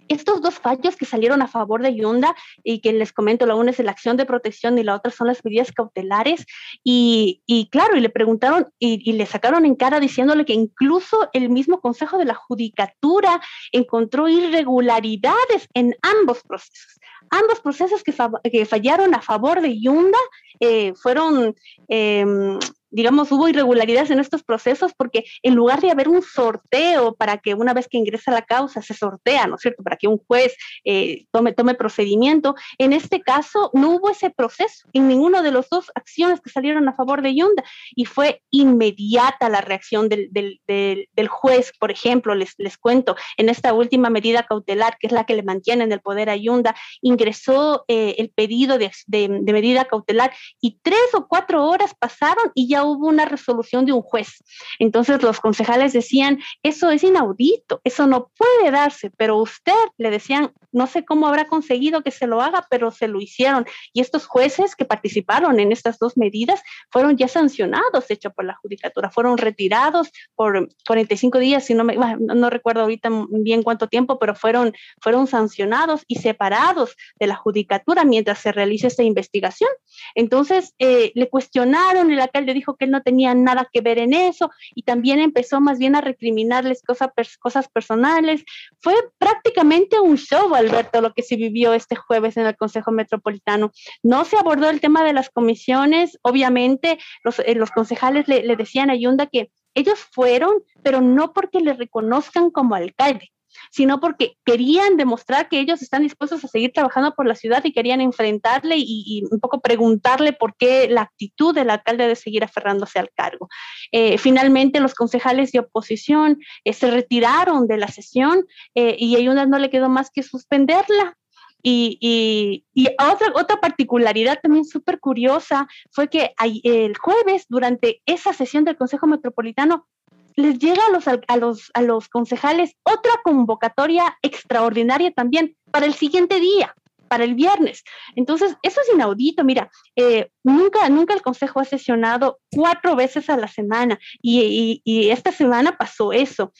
estos 0.09 0.41
dos 0.41 0.55
fallos 0.55 0.95
que 0.95 1.05
salieron 1.05 1.41
a 1.41 1.47
favor 1.47 1.81
de 1.81 1.95
Yunda 1.95 2.35
y 2.63 2.81
que 2.81 2.91
les 2.91 3.13
comento, 3.13 3.45
la 3.45 3.55
una 3.55 3.71
es 3.71 3.79
la 3.79 3.91
acción 3.91 4.17
de 4.17 4.25
protección 4.25 4.77
y 4.77 4.83
la 4.83 4.95
otra 4.95 5.11
son 5.11 5.27
las 5.27 5.43
medidas 5.45 5.71
cautelares. 5.71 6.45
Y, 6.83 7.41
claro, 7.71 7.95
y 7.95 8.01
le 8.01 8.09
preguntaron 8.09 8.67
y, 8.79 9.01
y, 9.09 9.13
le 9.13 9.25
sacaron 9.25 9.65
en 9.65 9.75
cara 9.75 9.99
diciéndole 9.99 10.45
que 10.45 10.53
incluso 10.53 11.29
el 11.33 11.49
mismo 11.49 11.79
Consejo 11.79 12.17
de 12.17 12.25
la 12.25 12.35
Judicatura 12.35 13.41
encontró 13.71 14.27
irregularidades 14.27 15.67
en 15.73 15.95
ambos 16.01 16.43
procesos 16.43 16.99
ambos 17.29 17.59
procesos 17.61 18.03
que, 18.03 18.13
que 18.51 18.65
fallaron 18.65 19.13
a 19.15 19.21
favor 19.21 19.61
de 19.61 19.79
Yunda 19.79 20.17
eh, 20.59 20.93
fueron 20.95 21.55
em, 21.87 22.59
digamos, 22.93 23.31
hubo 23.31 23.49
irregularidades 23.49 24.11
en 24.11 24.19
estos 24.19 24.43
procesos 24.43 24.93
porque 24.95 25.25
en 25.41 25.55
lugar 25.55 25.81
de 25.81 25.91
haber 25.91 26.07
un 26.07 26.21
sorteo 26.21 27.15
para 27.15 27.37
que 27.39 27.55
una 27.55 27.73
vez 27.73 27.87
que 27.87 27.97
ingresa 27.97 28.31
la 28.31 28.43
causa 28.43 28.81
se 28.81 28.93
sortea, 28.93 29.47
¿no 29.47 29.55
es 29.55 29.61
cierto?, 29.61 29.83
para 29.83 29.97
que 29.97 30.07
un 30.07 30.19
juez 30.19 30.55
eh, 30.85 31.25
tome, 31.31 31.53
tome 31.53 31.73
procedimiento, 31.73 32.55
en 32.77 32.93
este 32.93 33.21
caso 33.21 33.71
no 33.73 33.91
hubo 33.91 34.09
ese 34.09 34.29
proceso 34.29 34.87
en 34.93 35.07
ninguno 35.07 35.41
de 35.41 35.51
las 35.51 35.69
dos 35.69 35.91
acciones 35.95 36.39
que 36.39 36.51
salieron 36.51 36.87
a 36.87 36.93
favor 36.93 37.21
de 37.21 37.35
Yunda 37.35 37.63
y 37.95 38.05
fue 38.05 38.41
inmediata 38.51 39.49
la 39.49 39.61
reacción 39.61 40.07
del, 40.07 40.29
del, 40.31 41.27
juez, 41.27 41.71
por 41.79 41.89
ejemplo, 41.89 42.35
les, 42.35 42.53
les 42.57 42.77
cuento, 42.77 43.15
en 43.37 43.49
esta 43.49 43.73
última 43.73 44.09
medida 44.09 44.43
cautelar, 44.43 44.97
que 44.99 45.07
es 45.07 45.13
la 45.13 45.25
que 45.25 45.35
le 45.35 45.43
mantiene 45.43 45.83
en 45.83 45.91
el 45.91 46.01
poder 46.01 46.29
a 46.29 46.35
Yunda, 46.35 46.75
ingresó 47.01 47.85
eh, 47.87 48.15
el 48.19 48.29
pedido 48.29 48.77
de, 48.77 48.91
de 49.07 49.53
medida 49.53 49.85
cautelar 49.85 50.33
y 50.61 50.77
tres 50.81 51.13
o 51.13 51.27
cuatro 51.27 51.65
horas 51.65 51.95
pasaron 51.97 52.51
y 52.53 52.67
ya 52.67 52.82
hubo 52.85 53.07
una 53.07 53.25
resolución 53.25 53.85
de 53.85 53.93
un 53.93 54.01
juez. 54.01 54.43
Entonces 54.79 55.21
los 55.21 55.39
concejales 55.39 55.93
decían, 55.93 56.39
eso 56.63 56.91
es 56.91 57.03
inaudito, 57.03 57.81
eso 57.83 58.07
no 58.07 58.31
puede 58.37 58.71
darse, 58.71 59.11
pero 59.17 59.37
usted 59.37 59.73
le 59.97 60.09
decían, 60.09 60.51
no 60.71 60.87
sé 60.87 61.05
cómo 61.05 61.27
habrá 61.27 61.45
conseguido 61.45 62.03
que 62.03 62.11
se 62.11 62.27
lo 62.27 62.41
haga, 62.41 62.65
pero 62.69 62.91
se 62.91 63.07
lo 63.07 63.21
hicieron. 63.21 63.65
Y 63.93 64.01
estos 64.01 64.25
jueces 64.25 64.75
que 64.75 64.85
participaron 64.85 65.59
en 65.59 65.71
estas 65.71 65.99
dos 65.99 66.17
medidas 66.17 66.61
fueron 66.89 67.17
ya 67.17 67.27
sancionados, 67.27 68.09
hecho 68.09 68.31
por 68.31 68.45
la 68.45 68.55
judicatura, 68.55 69.11
fueron 69.11 69.37
retirados 69.37 70.11
por 70.35 70.69
45 70.87 71.39
días, 71.39 71.65
si 71.65 71.73
no 71.73 71.83
me, 71.83 71.95
no 71.95 72.49
recuerdo 72.49 72.81
ahorita 72.81 73.09
bien 73.29 73.63
cuánto 73.63 73.87
tiempo, 73.87 74.19
pero 74.19 74.35
fueron, 74.35 74.73
fueron 75.01 75.27
sancionados 75.27 76.03
y 76.07 76.15
separados 76.15 76.95
de 77.19 77.27
la 77.27 77.35
judicatura 77.35 78.03
mientras 78.03 78.39
se 78.39 78.51
realiza 78.51 78.87
esta 78.87 79.03
investigación. 79.03 79.69
Entonces 80.15 80.73
eh, 80.79 81.11
le 81.15 81.29
cuestionaron, 81.29 82.11
el 82.11 82.19
alcalde 82.19 82.53
dijo 82.53 82.72
que 82.75 82.85
él 82.85 82.91
no 82.91 83.01
tenía 83.01 83.33
nada 83.33 83.67
que 83.71 83.81
ver 83.81 83.99
en 83.99 84.13
eso 84.13 84.51
y 84.75 84.83
también 84.83 85.19
empezó 85.19 85.61
más 85.61 85.79
bien 85.79 85.95
a 85.95 86.01
recriminarles 86.01 86.81
cosas, 86.83 87.09
cosas 87.39 87.67
personales. 87.69 88.43
Fue 88.79 88.93
prácticamente 89.17 89.99
un 89.99 90.17
show, 90.17 90.53
Alberto, 90.55 91.01
lo 91.01 91.13
que 91.13 91.23
se 91.23 91.35
vivió 91.35 91.73
este 91.73 91.95
jueves 91.95 92.37
en 92.37 92.45
el 92.45 92.57
Consejo 92.57 92.91
Metropolitano. 92.91 93.71
No 94.01 94.25
se 94.25 94.37
abordó 94.37 94.69
el 94.69 94.81
tema 94.81 95.03
de 95.03 95.13
las 95.13 95.29
comisiones, 95.29 96.17
obviamente 96.21 96.99
los, 97.23 97.39
eh, 97.39 97.55
los 97.55 97.71
concejales 97.71 98.27
le, 98.27 98.43
le 98.43 98.55
decían 98.55 98.89
a 98.89 98.95
Yunda 98.95 99.27
que 99.27 99.51
ellos 99.75 99.99
fueron, 99.99 100.63
pero 100.83 101.01
no 101.01 101.33
porque 101.33 101.59
le 101.59 101.73
reconozcan 101.73 102.51
como 102.51 102.75
alcalde, 102.75 103.32
sino 103.71 103.99
porque 103.99 104.37
querían 104.45 104.97
demostrar 104.97 105.49
que 105.49 105.59
ellos 105.59 105.81
están 105.81 106.03
dispuestos 106.03 106.43
a 106.43 106.47
seguir 106.47 106.71
trabajando 106.73 107.13
por 107.15 107.27
la 107.27 107.35
ciudad 107.35 107.63
y 107.63 107.73
querían 107.73 108.01
enfrentarle 108.01 108.75
y, 108.77 109.23
un 109.31 109.39
poco 109.39 109.61
preguntarle 109.61 110.33
por 110.33 110.55
qué 110.55 110.87
la 110.89 111.01
actitud 111.01 111.53
del 111.53 111.69
alcalde 111.69 112.07
de 112.07 112.15
seguir 112.15 112.43
aferrándose 112.43 112.99
al 112.99 113.09
cargo. 113.15 113.49
Eh, 113.91 114.17
finalmente, 114.17 114.79
los 114.79 114.93
concejales 114.93 115.51
de 115.51 115.59
oposición 115.59 116.39
eh, 116.63 116.73
se 116.73 116.89
retiraron 116.89 117.67
de 117.67 117.77
la 117.77 117.87
sesión 117.87 118.45
eh, 118.75 118.95
y 118.99 119.15
a 119.15 119.45
no 119.45 119.59
le 119.59 119.69
quedó 119.69 119.89
más 119.89 120.09
que 120.11 120.23
suspenderla. 120.23 121.17
Y, 121.65 122.65
otra, 122.99 123.31
otra 123.35 123.61
particularidad 123.61 124.39
también 124.41 124.65
súper 124.65 124.99
curiosa 124.99 125.67
fue 125.91 126.09
que 126.09 126.33
el 126.63 126.97
jueves, 126.97 127.45
durante 127.47 128.01
esa 128.05 128.33
sesión 128.33 128.65
del 128.65 128.75
Consejo 128.75 129.07
Metropolitano, 129.07 129.87
les 130.35 130.59
llega 130.59 130.81
a 130.85 130.91
los, 130.91 131.07
a 131.07 131.37
los, 131.37 131.71
a 131.73 131.81
los 131.81 132.09
concejales 132.09 132.75
otra 132.83 133.11
convocatoria 133.23 134.17
extraordinaria 134.21 135.11
también 135.11 135.55
para 135.71 135.85
el 135.85 135.93
siguiente 135.93 136.39
día 136.39 136.75
para 137.13 137.25
el 137.25 137.35
viernes. 137.35 137.83
Entonces, 138.15 138.57
eso 138.63 138.81
es 138.81 138.91
inaudito. 138.91 139.43
Mira, 139.43 139.69
eh, 139.95 140.31
nunca, 140.43 140.89
nunca 140.89 141.13
el 141.13 141.21
Consejo 141.21 141.59
ha 141.59 141.63
sesionado 141.63 142.39
cuatro 142.49 142.95
veces 142.95 143.29
a 143.29 143.37
la 143.37 143.47
semana 143.47 143.99
y, 144.19 144.81
esta 145.11 145.31
semana 145.31 145.77
pasó 145.77 146.11
eso. 146.11 146.53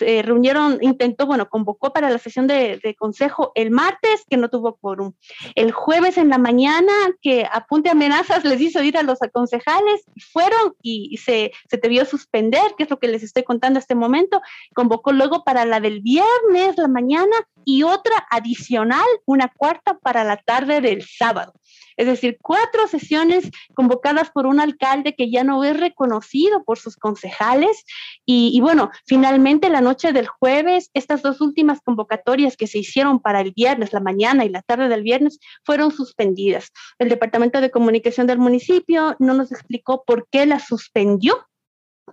Eh, 0.00 0.22
reunieron, 0.22 0.78
intentó, 0.80 1.26
bueno, 1.26 1.48
convocó 1.48 1.92
para 1.92 2.10
la 2.10 2.18
sesión 2.18 2.48
de, 2.48 2.80
Consejo 2.98 3.52
el 3.54 3.70
martes, 3.70 4.24
que 4.28 4.36
no 4.36 4.50
tuvo 4.50 4.78
quórum. 4.78 5.12
El 5.54 5.70
jueves 5.70 6.18
en 6.18 6.28
la 6.28 6.38
mañana, 6.38 6.92
que 7.22 7.46
apunte 7.48 7.88
amenazas, 7.88 8.44
les 8.44 8.60
hizo 8.60 8.82
ir 8.82 8.98
a 8.98 9.04
los 9.04 9.20
concejales, 9.32 10.02
fueron 10.32 10.74
y, 10.82 11.18
se, 11.18 11.52
se 11.70 11.76
debió 11.76 12.04
suspender, 12.04 12.74
que 12.76 12.82
es 12.82 12.90
lo 12.90 12.98
que 12.98 13.06
les 13.06 13.22
estoy 13.22 13.44
contando 13.44 13.78
este 13.78 13.94
momento. 13.94 14.42
Convocó 14.74 15.12
luego 15.12 15.44
para 15.44 15.64
la 15.64 15.78
del 15.78 16.00
viernes, 16.00 16.76
la 16.78 16.88
mañana, 16.88 17.36
y 17.64 17.82
otra 17.84 18.26
adicional, 18.30 19.06
una 19.26 19.48
cuarta 19.48 19.98
para 20.00 20.24
la 20.24 20.36
tarde 20.36 20.80
del 20.80 21.04
sábado. 21.06 21.52
Es 21.96 22.06
decir, 22.06 22.38
cuatro 22.40 22.88
sesiones 22.88 23.50
convocadas 23.74 24.30
por 24.30 24.46
un 24.46 24.58
alcalde 24.58 25.14
que 25.14 25.30
ya 25.30 25.44
no 25.44 25.62
es 25.64 25.78
reconocido 25.78 26.64
por 26.64 26.78
sus 26.78 26.96
concejales. 26.96 27.84
Y, 28.24 28.58
bueno, 28.62 28.90
finalmente 29.06 29.68
la 29.68 29.82
noche 29.82 30.14
del 30.14 30.26
jueves, 30.26 30.88
estas 30.94 31.20
dos 31.20 31.42
últimas 31.42 31.82
convocatorias 31.82 32.56
que 32.56 32.66
se 32.66 32.78
hicieron 32.78 33.20
para 33.20 33.42
el 33.42 33.52
viernes, 33.52 33.92
la 33.92 34.00
mañana 34.00 34.46
y 34.46 34.48
la 34.48 34.62
tarde 34.62 34.88
del 34.88 35.02
viernes, 35.02 35.40
fueron 35.62 35.92
suspendidas. 35.92 36.72
El 36.98 37.10
Departamento 37.10 37.60
de 37.60 37.70
Comunicación 37.70 38.26
del 38.26 38.38
municipio 38.38 39.14
no 39.18 39.34
nos 39.34 39.52
explicó 39.52 40.02
por 40.06 40.26
qué 40.30 40.46
las 40.46 40.66
suspendió 40.66 41.50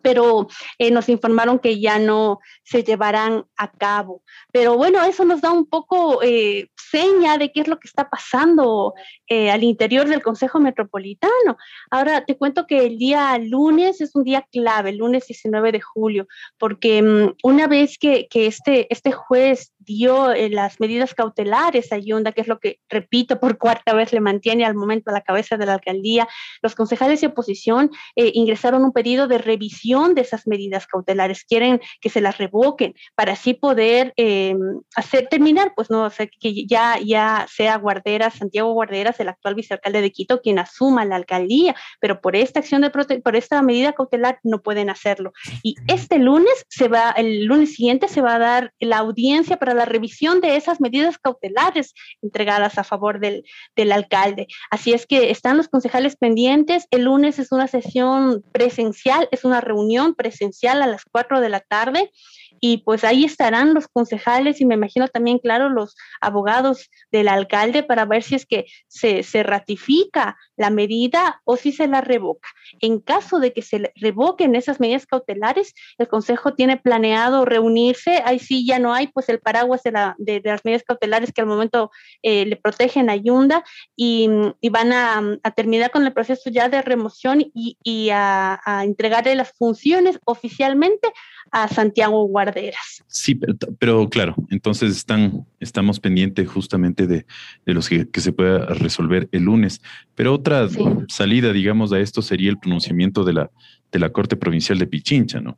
pero 0.02 0.48
eh, 0.78 0.92
nos 0.92 1.10
informaron 1.10 1.60
que 1.60 1.80
ya 1.80 2.00
no 2.00 2.40
se 2.64 2.84
llevarán 2.84 3.46
a 3.56 3.72
cabo. 3.72 4.24
Pero 4.52 4.78
bueno, 4.78 5.04
eso 5.04 5.26
nos 5.26 5.42
da 5.42 5.52
un 5.52 5.66
poco 5.66 6.22
eh, 6.24 6.70
seña 6.90 7.38
de 7.38 7.52
qué 7.52 7.62
es 7.62 7.68
lo 7.68 7.80
que 7.80 7.88
está 7.88 8.10
pasando 8.10 8.94
eh, 9.28 9.52
al 9.52 9.64
interior 9.64 10.08
del 10.08 10.22
Consejo 10.22 10.60
Metropolitano. 10.60 11.58
Ahora 11.90 12.26
te 12.26 12.38
cuento 12.38 12.66
que 12.68 12.86
el 12.86 12.98
día 12.98 13.38
lunes 13.38 14.02
es 14.02 14.16
un 14.16 14.24
día 14.24 14.48
clave, 14.52 14.92
el 14.92 14.98
lunes 14.98 15.28
19 15.28 15.72
de 15.72 15.82
julio, 15.82 16.28
porque 16.58 17.02
mm, 17.02 17.36
una 17.44 17.68
vez 17.68 17.98
que, 17.98 18.28
que, 18.30 18.48
este, 18.48 18.92
este 18.94 19.12
juez 19.12 19.74
dio 19.88 20.34
eh, 20.34 20.50
las 20.50 20.80
medidas 20.80 21.14
cautelares 21.14 21.92
a 21.92 21.98
Yunda, 21.98 22.34
que 22.34 22.42
es 22.42 22.48
lo 22.48 22.60
que, 22.60 22.80
repito, 22.90 23.40
por 23.40 23.58
cuarta 23.58 23.94
vez 23.94 24.12
le 24.14 24.20
mantiene 24.20 24.66
al 24.66 24.76
momento 24.76 25.10
a 25.10 25.14
la 25.14 25.22
cabeza 25.22 25.58
de 25.58 25.66
la 25.66 25.74
alcaldía, 25.74 26.28
los 26.62 26.76
concejales 26.76 27.22
de 27.22 27.28
oposición 27.28 27.90
eh, 28.16 28.32
ingresaron 28.34 28.84
un 28.84 28.92
pedido 28.92 29.28
de 29.28 29.38
revisión 29.38 30.14
de 30.14 30.22
esas 30.22 30.46
medidas 30.46 30.88
cautelares. 30.88 31.44
Quieren 31.46 31.80
que 32.02 32.10
se 32.10 32.22
las 32.22 32.38
revoquen 32.38 32.94
para 33.16 33.34
así 33.34 33.54
poder 33.54 34.14
em, 34.18 34.60
hacer 34.96 35.28
terminar, 35.28 35.74
pues 35.76 35.90
no, 35.90 36.06
o 36.06 36.12
que 36.40 36.66
ya, 36.68 36.77
ya 37.04 37.46
sea 37.50 37.78
Guarderas, 37.78 38.36
Santiago 38.36 38.74
Guarderas, 38.74 39.20
el 39.20 39.30
actual 39.30 39.56
vicealcalde 39.56 40.02
de 40.02 40.12
Quito, 40.12 40.42
quien 40.42 40.60
asuma 40.60 41.06
la 41.06 41.16
alcaldía, 41.16 41.76
pero 42.00 42.22
por 42.22 42.36
esta 42.36 42.60
acción 42.60 42.82
de 42.82 42.90
por 42.90 43.36
esta 43.36 43.62
medida 43.62 43.94
cautelar 43.94 44.40
no 44.44 44.62
pueden 44.62 44.90
hacerlo. 44.90 45.34
Y 45.64 45.76
este 45.88 46.20
lunes 46.20 46.66
se 46.70 46.88
va, 46.88 47.12
el 47.12 47.46
lunes 47.46 47.76
siguiente 47.76 48.08
se 48.08 48.22
va 48.22 48.36
a 48.36 48.40
dar 48.40 48.74
la 48.80 48.98
audiencia 48.98 49.58
para 49.58 49.74
la 49.74 49.86
revisión 49.86 50.42
de 50.42 50.56
esas 50.56 50.82
medidas 50.82 51.18
cautelares 51.18 51.94
entregadas 52.22 52.78
a 52.78 52.84
favor 52.84 53.20
del, 53.20 53.44
del 53.76 53.92
alcalde. 53.92 54.48
Así 54.72 54.94
es 54.94 55.06
que 55.06 55.32
están 55.32 55.58
los 55.58 55.68
concejales 55.68 56.16
pendientes. 56.16 56.88
El 56.92 57.04
lunes 57.04 57.40
es 57.40 57.52
una 57.52 57.68
sesión 57.68 58.44
presencial, 58.52 59.28
es 59.32 59.44
una 59.44 59.62
reunión 59.62 60.16
presencial 60.16 60.82
a 60.82 60.88
las 60.88 61.04
4 61.06 61.42
de 61.42 61.50
la 61.50 61.60
tarde 61.60 62.12
y 62.60 62.80
pues 62.80 63.04
ahí 63.04 63.26
estarán 63.26 63.74
los 63.74 63.88
concejales 63.88 64.62
y 64.62 64.66
me 64.66 64.76
imagino 64.76 65.08
también, 65.08 65.40
claro, 65.40 65.70
los 65.70 65.96
abogados 66.22 66.90
del 67.12 67.28
alcalde 67.28 67.84
para 67.84 68.06
ver 68.06 68.24
si 68.24 68.36
es 68.36 68.46
que 68.46 68.66
se, 68.88 69.24
se 69.24 69.44
ratifica 69.44 70.38
la 70.56 70.70
medida 70.70 71.42
o 71.44 71.56
si 71.56 71.72
se 71.72 71.88
la 71.88 72.02
revoca. 72.02 72.50
En 72.82 73.00
caso 73.00 73.40
de 73.40 73.54
que 73.54 73.62
se 73.62 73.92
revoquen 73.96 74.56
esas 74.56 74.80
medidas 74.80 75.06
cautelares, 75.06 75.74
el 75.98 76.08
Consejo 76.08 76.54
tiene 76.54 76.78
planeado 76.78 77.46
reunirse, 77.46 78.22
ahí 78.26 78.40
sí 78.40 78.66
ya 78.66 78.80
no 78.80 78.94
hay 78.94 79.08
pues 79.08 79.30
el 79.30 79.40
paraguas 79.40 79.84
de, 79.84 79.92
la, 79.92 80.16
de, 80.18 80.42
las 80.44 80.66
medidas 80.66 80.84
cautelares 80.84 81.32
que 81.32 81.42
al 81.42 81.48
momento 81.48 81.92
eh, 82.24 82.46
le 82.46 82.56
protegen 82.56 83.10
a 83.10 83.16
Yunda 83.16 83.64
y, 83.96 84.30
van 84.70 84.92
a, 84.94 85.40
terminar 85.56 85.92
con 85.92 86.06
el 86.06 86.14
proceso 86.14 86.50
ya 86.50 86.70
de 86.70 86.82
remoción 86.82 87.42
y, 87.54 87.78
y 87.84 88.10
a, 88.10 88.60
a 88.66 88.84
entregarle 88.84 89.36
las 89.36 89.54
funciones 89.54 90.20
oficialmente 90.26 91.12
a 91.52 91.68
Santiago 91.68 92.24
Guarderas. 92.48 93.04
Sí, 93.08 93.38
pero, 93.78 94.10
claro, 94.10 94.36
entonces 94.50 94.96
están, 94.96 95.46
estamos 95.60 96.00
pendientes 96.00 96.48
justamente 96.48 97.06
de, 97.06 97.26
los 97.66 97.90
que, 97.90 98.08
se 98.14 98.32
pueda 98.32 98.68
resolver 98.68 99.28
el 99.34 99.44
lunes. 99.44 99.82
Pero 100.16 100.34
otra 100.34 100.70
salida, 101.10 101.52
digamos, 101.52 101.92
a 101.92 102.00
esto 102.00 102.22
sería 102.22 102.50
el 102.50 102.58
pronunciamiento 102.58 103.26
de 103.26 103.34
la, 103.34 103.52
de 103.92 104.00
la 104.00 104.12
Corte 104.12 104.38
Provincial 104.38 104.80
de 104.80 104.88
Pichincha, 104.88 105.42
¿no? 105.42 105.58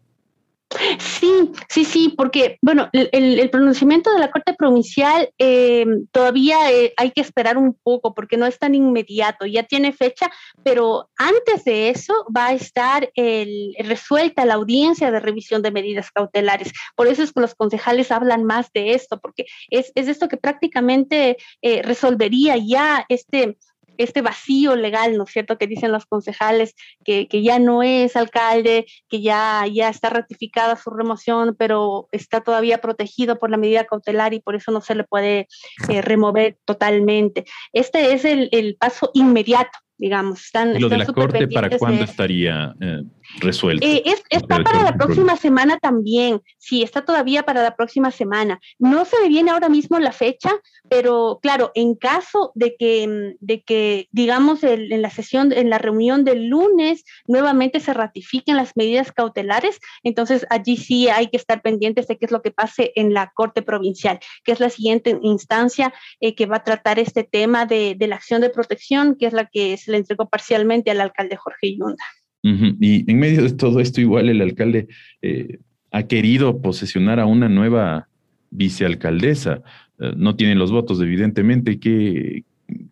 Sí, 1.67 1.85
Sí, 1.89 2.13
porque, 2.15 2.59
bueno, 2.61 2.87
el, 2.93 3.49
pronunciamiento 3.49 4.13
de 4.13 4.19
la 4.19 4.29
Corte 4.29 4.53
Provincial 4.53 5.31
eh, 5.39 5.85
todavía 6.11 6.71
eh, 6.71 6.93
hay 6.97 7.11
que 7.11 7.21
esperar 7.21 7.57
un 7.57 7.73
poco 7.73 8.13
porque 8.13 8.37
no 8.37 8.45
es 8.45 8.59
tan 8.59 8.75
inmediato, 8.75 9.45
ya 9.47 9.63
tiene 9.63 9.91
fecha, 9.91 10.29
pero 10.63 11.09
antes 11.17 11.65
de 11.65 11.89
eso 11.89 12.13
va 12.35 12.47
a 12.47 12.53
estar 12.53 13.09
el, 13.15 13.75
resuelta 13.79 14.45
la 14.45 14.53
audiencia 14.53 15.09
de 15.09 15.19
revisión 15.19 15.63
de 15.63 15.71
medidas 15.71 16.11
cautelares. 16.11 16.71
Por 16.95 17.07
eso 17.07 17.23
es 17.23 17.33
que 17.33 17.41
los 17.41 17.55
concejales 17.55 18.11
hablan 18.11 18.43
más 18.43 18.71
de 18.71 18.93
esto, 18.93 19.19
porque 19.19 19.45
es, 19.69 19.91
es 19.95 20.07
esto 20.07 20.29
que 20.29 20.37
prácticamente 20.37 21.37
eh, 21.63 21.81
resolvería 21.81 22.55
ya 22.57 23.05
este 23.09 23.57
este 23.99 24.21
vacío 24.21 24.75
legal, 24.75 25.17
¿no 25.17 25.25
es 25.25 25.31
cierto?, 25.31 25.57
que 25.57 25.67
dicen 25.67 25.91
los 25.91 26.05
concejales, 26.05 26.73
que, 27.03 27.27
ya 27.29 27.59
no 27.59 27.83
es 27.83 28.15
alcalde, 28.15 28.85
que 29.09 29.21
ya, 29.21 29.65
ya 29.71 29.89
está 29.89 30.09
ratificada 30.09 30.77
su 30.77 30.89
remoción, 30.89 31.55
pero 31.57 32.07
está 32.11 32.41
todavía 32.41 32.79
protegido 32.79 33.37
por 33.37 33.51
la 33.51 33.57
medida 33.57 33.85
cautelar 33.85 34.33
y 34.33 34.39
por 34.39 34.55
eso 34.55 34.71
no 34.71 34.81
se 34.81 34.95
le 34.95 35.03
puede 35.03 35.47
eh, 35.89 36.01
remover 36.01 36.57
totalmente. 36.65 37.45
Este 37.73 38.13
es 38.13 38.23
el 38.25 38.77
paso 38.79 39.11
inmediato 39.13 39.77
digamos. 39.99 40.45
Están, 40.45 40.79
¿Lo 40.81 40.89
de 40.89 40.97
la 40.97 41.05
Corte 41.05 41.47
para 41.47 41.77
cuándo 41.77 42.03
estaría 42.03 42.73
eh, 42.81 43.03
resuelto? 43.39 43.85
Eh, 43.85 44.01
está 44.29 44.63
para 44.63 44.81
la 44.81 44.95
próxima 44.95 45.35
semana 45.35 45.77
también, 45.77 46.41
sí, 46.57 46.81
está 46.81 47.03
todavía 47.03 47.43
para 47.43 47.61
la 47.61 47.75
próxima 47.75 48.09
semana. 48.09 48.59
No 48.79 49.05
se 49.05 49.19
me 49.21 49.27
viene 49.27 49.51
ahora 49.51 49.69
mismo 49.69 49.99
la 49.99 50.13
fecha, 50.13 50.51
pero 50.89 51.39
claro, 51.41 51.71
en 51.75 51.95
caso 51.95 52.51
de 52.55 52.75
que, 52.77 53.35
de 53.39 53.61
que 53.61 54.07
digamos, 54.11 54.63
en 54.63 55.01
la 55.01 55.09
sesión, 55.09 55.51
en 55.51 55.69
la 55.69 55.77
reunión 55.77 56.23
del 56.23 56.47
lunes, 56.47 57.03
nuevamente 57.27 57.79
se 57.79 57.93
ratifiquen 57.93 58.55
las 58.55 58.75
medidas 58.75 59.11
cautelares, 59.11 59.79
entonces 60.03 60.47
allí 60.49 60.77
sí 60.77 61.09
hay 61.09 61.27
que 61.27 61.37
estar 61.37 61.61
pendientes 61.61 62.07
de 62.07 62.17
qué 62.17 62.25
es 62.25 62.31
lo 62.31 62.41
que 62.41 62.51
pase 62.51 62.93
en 62.95 63.13
la 63.13 63.31
Corte 63.35 63.61
Provincial, 63.61 64.19
que 64.45 64.53
es 64.53 64.61
la 64.61 64.69
siguiente 64.69 65.19
instancia 65.21 65.93
eh, 66.21 66.35
que 66.35 66.45
va 66.45 66.57
a 66.57 66.63
tratar 66.63 66.99
este 66.99 67.23
tema 67.25 67.65
de, 67.65 67.95
de 67.95 68.07
la 68.07 68.15
acción 68.15 68.39
de 68.39 68.49
protección, 68.49 69.15
que 69.19 69.25
es 69.25 69.33
la 69.33 69.45
que 69.45 69.73
le 69.89 69.97
entregó 69.97 70.29
parcialmente 70.29 70.91
al 70.91 71.01
alcalde 71.01 71.35
Jorge 71.35 71.75
Yunda. 71.77 72.03
Y 72.41 73.11
en 73.11 73.19
medio 73.19 73.43
de 73.43 73.51
todo 73.51 73.81
esto, 73.81 73.99
igual 73.99 74.29
el 74.29 74.41
alcalde 74.41 74.87
eh, 75.21 75.59
ha 75.91 76.03
querido 76.03 76.61
posesionar 76.61 77.19
a 77.19 77.25
una 77.25 77.49
nueva 77.49 78.07
vicealcaldesa. 78.49 79.61
Eh, 79.99 80.13
no 80.15 80.35
tiene 80.35 80.55
los 80.55 80.71
votos, 80.71 81.01
evidentemente. 81.01 81.79
¿Qué, 81.79 82.43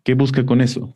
¿Qué 0.04 0.14
busca 0.14 0.44
con 0.44 0.60
eso? 0.60 0.94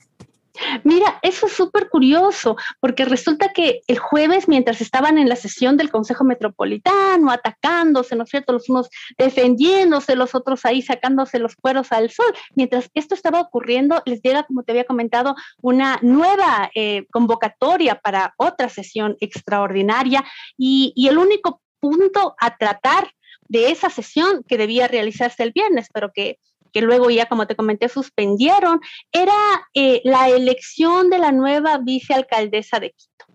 Mira, 0.85 1.19
eso 1.23 1.47
es 1.47 1.53
súper 1.53 1.89
curioso, 1.89 2.57
porque 2.81 3.05
resulta 3.05 3.53
que 3.53 3.81
el 3.87 3.99
jueves, 3.99 4.49
mientras 4.49 4.81
estaban 4.81 5.19
en 5.19 5.29
la 5.29 5.37
sesión 5.37 5.77
del 5.77 5.91
Consejo 5.91 6.25
Metropolitano, 6.25 7.31
atacándose, 7.31 8.17
¿no 8.17 8.25
es 8.25 8.31
cierto?, 8.31 8.53
los 8.53 8.69
unos 8.69 8.89
defendiéndose, 9.19 10.17
los 10.17 10.35
otros 10.35 10.65
ahí 10.65 10.83
sacándose 10.83 11.39
los 11.39 11.57
cueros 11.57 11.93
al 11.93 12.11
sol, 12.11 12.33
mientras 12.55 12.91
esto 12.95 13.15
estaba 13.15 13.41
ocurriendo, 13.41 14.03
les 14.07 14.23
llega, 14.23 14.45
como 14.45 14.63
te 14.63 14.73
había 14.73 14.85
comentado, 14.85 15.35
una 15.61 15.99
nueva 16.03 16.71
eh, 16.75 17.07
convocatoria 17.11 18.01
para 18.01 18.35
otra 18.37 18.69
sesión 18.69 19.17
extraordinaria 19.21 20.25
y 20.57 20.93
el 21.09 21.19
único 21.19 21.61
punto 21.81 22.35
a 22.39 22.57
tratar 22.57 23.11
de 23.49 23.71
esa 23.71 23.91
sesión 23.91 24.45
que 24.49 24.57
debía 24.57 24.89
realizarse 24.89 25.43
el 25.43 25.53
viernes, 25.53 25.89
pero 25.93 26.11
que 26.13 26.39
que 26.73 26.81
luego 26.81 27.11
ya, 27.11 27.27
como 27.27 27.47
te 27.47 27.57
comenté, 27.57 27.89
suspendieron, 27.89 28.81
era 29.13 29.33
eh, 29.75 30.01
la 30.05 30.29
elección 30.29 31.11
de 31.11 31.19
la 31.19 31.33
nueva 31.33 31.79
vicealcaldesa 31.79 32.81
de 32.81 32.91
Quito. 32.91 33.27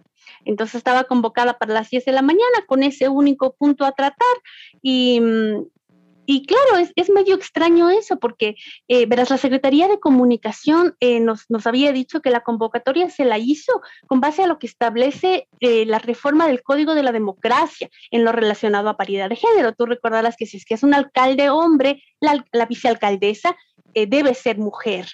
Entonces 0.45 0.75
estaba 0.75 1.03
convocada 1.03 1.57
para 1.57 1.73
las 1.73 1.89
10 1.89 2.05
de 2.05 2.11
la 2.13 2.21
mañana 2.21 2.65
con 2.67 2.81
ese 2.83 3.09
único 3.09 3.55
punto 3.55 3.85
a 3.85 3.91
tratar 3.91 4.35
y, 4.81 5.19
mm, 5.19 5.65
y 6.29 6.45
claro, 6.45 6.77
es, 6.77 6.91
es, 6.97 7.09
medio 7.09 7.35
extraño 7.35 7.89
eso, 7.89 8.19
porque, 8.19 8.57
eh, 8.89 9.05
verás, 9.05 9.29
la 9.29 9.37
Secretaría 9.37 9.87
de 9.87 9.97
Comunicación 9.97 10.93
eh, 10.99 11.21
nos, 11.21 11.45
nos, 11.49 11.65
había 11.65 11.93
dicho 11.93 12.21
que 12.21 12.31
la 12.31 12.41
convocatoria 12.41 13.09
se 13.09 13.23
la 13.23 13.37
hizo 13.37 13.81
con 14.07 14.19
base 14.19 14.43
a 14.43 14.47
lo 14.47 14.59
que 14.59 14.67
establece 14.67 15.47
eh, 15.61 15.85
la 15.85 15.99
reforma 15.99 16.45
del 16.45 16.61
Código 16.63 16.95
de 16.95 17.03
la 17.03 17.13
Democracia 17.13 17.89
en 18.11 18.25
lo 18.25 18.33
relacionado 18.33 18.89
a 18.89 18.97
paridad 18.97 19.29
de 19.29 19.37
género. 19.37 19.71
Tú 19.73 19.85
recordarás 19.85 20.35
que 20.35 20.45
si 20.45 20.57
es 20.57 20.65
que 20.65 20.73
es 20.73 20.83
un 20.83 20.93
alcalde 20.93 21.49
hombre, 21.49 22.03
la, 22.19 22.45
la 22.51 22.65
vicealcaldesa 22.65 23.55
debe 23.93 24.35
ser 24.35 24.59
mujer. 24.59 25.07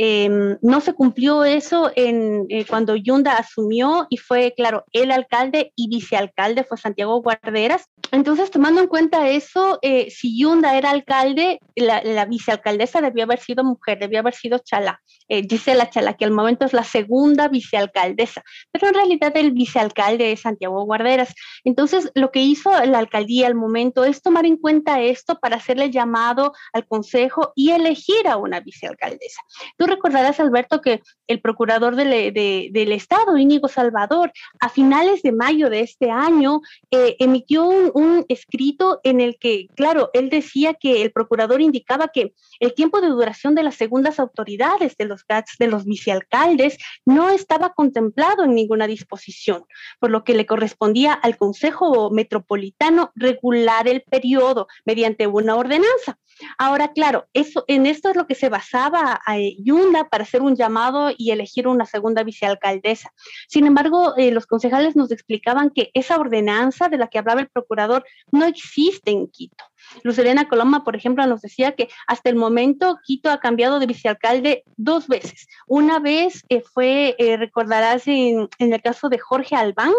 Em, 0.00 0.56
no 0.62 0.80
se 0.80 0.92
cumplió 0.92 1.42
eso 1.42 1.90
en, 1.96 2.46
eh, 2.50 2.64
cuando 2.64 2.94
Yunda 2.94 3.36
asumió 3.36 4.06
y 4.08 4.16
fue, 4.16 4.54
claro, 4.56 4.84
el 4.92 5.10
alcalde 5.10 5.72
y 5.74 5.88
vicealcalde 5.88 6.62
fue 6.62 6.78
Santiago 6.78 7.20
Guarderas. 7.20 7.86
Entonces, 8.12 8.52
tomando 8.52 8.80
en 8.80 8.86
cuenta 8.86 9.28
eso, 9.28 9.80
eh, 9.82 10.08
si 10.10 10.38
Yunda 10.38 10.78
era 10.78 10.90
alcalde, 10.90 11.58
la, 11.74 12.24
vicealcaldesa 12.26 13.00
debió 13.00 13.24
haber 13.24 13.40
sido 13.40 13.64
mujer, 13.64 13.98
debió 13.98 14.20
haber 14.20 14.34
sido 14.34 14.58
Chala, 14.58 15.00
eh, 15.28 15.42
la 15.74 15.90
Chala, 15.90 16.14
que 16.14 16.24
al 16.24 16.30
momento 16.30 16.64
es 16.64 16.72
la 16.72 16.84
segunda 16.84 17.48
vicealcaldesa, 17.48 18.44
pero 18.70 18.86
en 18.86 18.94
realidad 18.94 19.36
el 19.36 19.50
vicealcalde 19.50 20.30
es 20.30 20.42
Santiago 20.42 20.84
Guarderas. 20.84 21.34
Entonces, 21.64 22.12
lo 22.14 22.30
que 22.30 22.40
hizo 22.40 22.70
la 22.84 22.98
alcaldía 22.98 23.48
al 23.48 23.56
momento 23.56 24.04
es 24.04 24.22
tomar 24.22 24.46
en 24.46 24.58
cuenta 24.58 25.00
esto 25.00 25.40
para 25.40 25.56
hacerle 25.56 25.90
llamado 25.90 26.52
al 26.72 26.86
consejo 26.86 27.52
y 27.56 27.72
elegir 27.72 28.28
a 28.28 28.36
una 28.36 28.60
vicealcaldesa 28.60 29.40
recordarás, 29.88 30.40
Alberto, 30.40 30.80
que 30.80 31.02
el 31.26 31.40
procurador 31.40 31.96
del 31.96 32.92
Estado, 32.92 33.36
Íñigo 33.36 33.68
Salvador, 33.68 34.32
a 34.60 34.68
finales 34.68 35.22
de 35.22 35.32
mayo 35.32 35.70
de 35.70 35.80
este 35.80 36.10
año, 36.10 36.60
eh, 36.90 37.16
emitió 37.18 37.66
un, 37.66 38.24
escrito 38.28 39.00
en 39.04 39.20
el 39.20 39.38
que, 39.38 39.68
claro, 39.76 40.10
él 40.12 40.30
decía 40.30 40.74
que 40.74 41.02
el 41.02 41.12
procurador 41.12 41.60
indicaba 41.60 42.08
que 42.08 42.34
el 42.60 42.74
tiempo 42.74 43.00
de 43.00 43.08
duración 43.08 43.54
de 43.54 43.62
las 43.62 43.76
segundas 43.76 44.18
autoridades 44.20 44.96
de 44.96 45.04
los 45.04 45.24
GATS, 45.26 45.56
de 45.58 45.68
los 45.68 45.84
vicealcaldes, 45.84 46.78
no 47.04 47.30
estaba 47.30 47.72
contemplado 47.74 48.44
en 48.44 48.54
ninguna 48.54 48.86
disposición, 48.86 49.64
por 50.00 50.10
lo 50.10 50.24
que 50.24 50.34
le 50.34 50.46
correspondía 50.46 51.12
al 51.12 51.36
Consejo 51.36 52.10
Metropolitano 52.10 53.12
regular 53.14 53.88
el 53.88 54.02
periodo 54.02 54.68
mediante 54.84 55.26
una 55.26 55.56
ordenanza. 55.56 56.18
Ahora, 56.56 56.92
claro, 56.92 57.26
eso, 57.32 57.64
en 57.66 57.86
esto 57.86 58.10
es 58.10 58.16
lo 58.16 58.26
que 58.26 58.34
se 58.34 58.48
basaba 58.48 59.20
a 59.24 59.38
eh, 59.38 59.56
Yunda 59.78 60.08
para 60.08 60.24
hacer 60.24 60.42
un 60.42 60.56
llamado 60.56 61.10
y 61.16 61.30
elegir 61.30 61.68
una 61.68 61.86
segunda 61.86 62.24
vicealcaldesa. 62.24 63.12
Sin 63.48 63.66
embargo, 63.66 64.14
eh, 64.16 64.32
los 64.32 64.46
concejales 64.46 64.96
nos 64.96 65.12
explicaban 65.12 65.70
que 65.70 65.90
esa 65.94 66.18
ordenanza 66.18 66.88
de 66.88 66.98
la 66.98 67.08
que 67.08 67.18
hablaba 67.18 67.40
el 67.40 67.48
procurador 67.48 68.04
no 68.32 68.44
existe 68.44 69.10
en 69.10 69.28
Quito. 69.28 69.64
Lucerena 70.02 70.48
Coloma, 70.48 70.84
por 70.84 70.96
ejemplo, 70.96 71.26
nos 71.26 71.42
decía 71.42 71.72
que 71.72 71.88
hasta 72.06 72.30
el 72.30 72.36
momento 72.36 72.98
Quito 73.04 73.30
ha 73.30 73.40
cambiado 73.40 73.78
de 73.78 73.86
vicealcalde 73.86 74.64
dos 74.76 75.08
veces. 75.08 75.46
Una 75.66 75.98
vez 75.98 76.44
eh, 76.48 76.62
fue, 76.62 77.16
recordarás, 77.38 78.06
en, 78.06 78.48
el 78.58 78.82
caso 78.82 79.08
de 79.08 79.18
Jorge 79.18 79.56
Albán, 79.56 79.92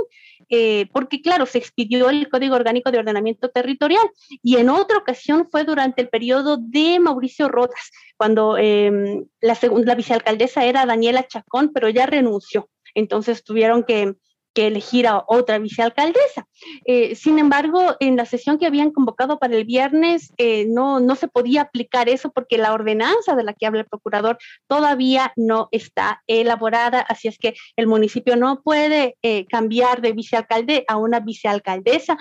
eh, 0.49 0.88
porque 0.91 1.21
claro, 1.21 1.45
se 1.45 1.60
expidió 1.60 2.10
el 2.10 2.30
Código 2.30 2.56
Orgánico 2.56 2.91
de 2.91 2.99
Ordenamiento 2.99 3.49
Territorial 3.49 4.10
y 4.41 4.58
en 4.58 4.69
otra 4.69 4.97
ocasión 4.97 5.47
fue 5.52 5.63
durante 5.63 6.02
el 6.02 6.10
periodo 6.10 6.58
de 6.60 6.99
Mauricio 6.99 7.49
Rodas, 7.49 7.91
cuando 8.17 8.58
em, 8.58 9.25
la, 9.41 9.58
la 9.62 9.95
vicealcaldesa 9.95 10.65
era 10.65 10.86
Daniela 10.86 11.28
Chacón, 11.28 11.71
pero 11.73 11.89
ya 11.89 12.06
renunció. 12.06 12.69
Entonces 12.95 13.43
tuvieron 13.43 13.84
que, 13.84 14.15
que 14.54 14.68
elegir 14.68 15.08
a 15.08 15.24
otra 15.28 15.60
vicealcaldesa. 15.60 16.48
Eh, 16.86 17.16
sin 17.16 17.40
embargo, 17.40 17.96
en 18.00 18.16
la 18.16 18.26
sesión 18.26 18.58
que 18.58 18.66
habían 18.66 18.92
convocado 18.92 19.40
para 19.40 19.56
el 19.56 19.66
viernes, 19.66 20.34
eh, 20.38 20.66
no, 20.68 21.00
no 21.00 21.16
se 21.16 21.28
podía 21.28 21.62
aplicar 21.62 22.10
eso 22.10 22.32
porque 22.32 22.58
la 22.58 22.74
ordenanza 22.74 23.36
de 23.36 23.44
la 23.44 23.54
que 23.54 23.66
habla 23.66 23.82
el 23.82 23.88
procurador 23.88 24.38
todavía 24.68 25.34
no 25.36 25.70
está 25.72 26.24
elaborada, 26.28 27.00
así 27.02 27.28
es 27.28 27.38
que 27.38 27.54
el 27.76 27.88
municipio 27.88 28.36
no 28.36 28.62
puede 28.62 29.18
eh, 29.22 29.46
cambiar 29.48 30.02
de 30.02 30.14
vicealcalde 30.14 30.86
a 30.88 30.98
una 30.98 31.20
vicealcaldesa. 31.20 32.18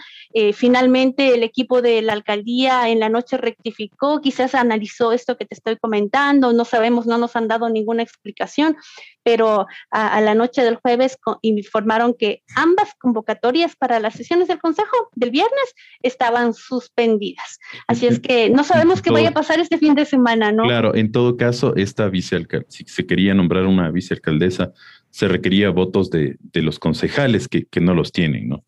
finalmente, 0.54 1.34
el 1.34 1.42
equipo 1.42 1.82
de 1.82 2.02
la 2.02 2.12
alcaldía 2.12 2.88
en 2.88 3.00
la 3.00 3.08
noche 3.08 3.36
rectificó, 3.36 4.20
quizás 4.20 4.54
analizó 4.54 5.12
esto 5.12 5.36
que 5.36 5.46
te 5.46 5.54
estoy 5.54 5.76
comentando, 5.76 6.52
no 6.52 6.64
sabemos, 6.64 7.06
no 7.06 7.18
nos 7.18 7.36
han 7.36 7.48
dado 7.48 7.68
ninguna 7.68 8.02
explicación, 8.02 8.76
pero 9.22 9.66
a, 9.90 10.20
la 10.20 10.34
noche 10.34 10.62
del 10.62 10.76
jueves 10.76 11.18
informaron 11.42 12.14
que 12.14 12.27
ambas 12.54 12.94
convocatorias 12.98 13.76
para 13.76 14.00
las 14.00 14.14
sesiones 14.14 14.48
del 14.48 14.58
Consejo 14.58 15.10
del 15.14 15.30
viernes 15.30 15.74
estaban 16.02 16.54
suspendidas. 16.54 17.58
Así 17.86 18.06
es 18.06 18.20
que 18.20 18.50
no 18.50 18.64
sabemos 18.64 19.02
qué 19.02 19.10
vaya 19.10 19.30
a 19.30 19.32
pasar 19.32 19.60
este 19.60 19.78
fin 19.78 19.94
de 19.94 20.04
semana, 20.04 20.52
¿no? 20.52 20.64
Claro, 20.64 20.94
en 20.94 21.12
todo 21.12 21.36
caso, 21.36 21.74
esta 21.76 22.08
vicealcaldesa, 22.08 22.70
si 22.70 22.84
se 22.84 23.06
quería 23.06 23.34
nombrar 23.34 23.66
una 23.66 23.90
vicealcaldesa, 23.90 24.72
se 25.10 25.28
requería 25.28 25.70
votos 25.70 26.10
de, 26.10 26.38
los 26.54 26.78
concejales 26.78 27.48
que, 27.48 27.64
que 27.66 27.80
no 27.80 27.94
los 27.94 28.12
tienen, 28.12 28.48
¿no? 28.48 28.64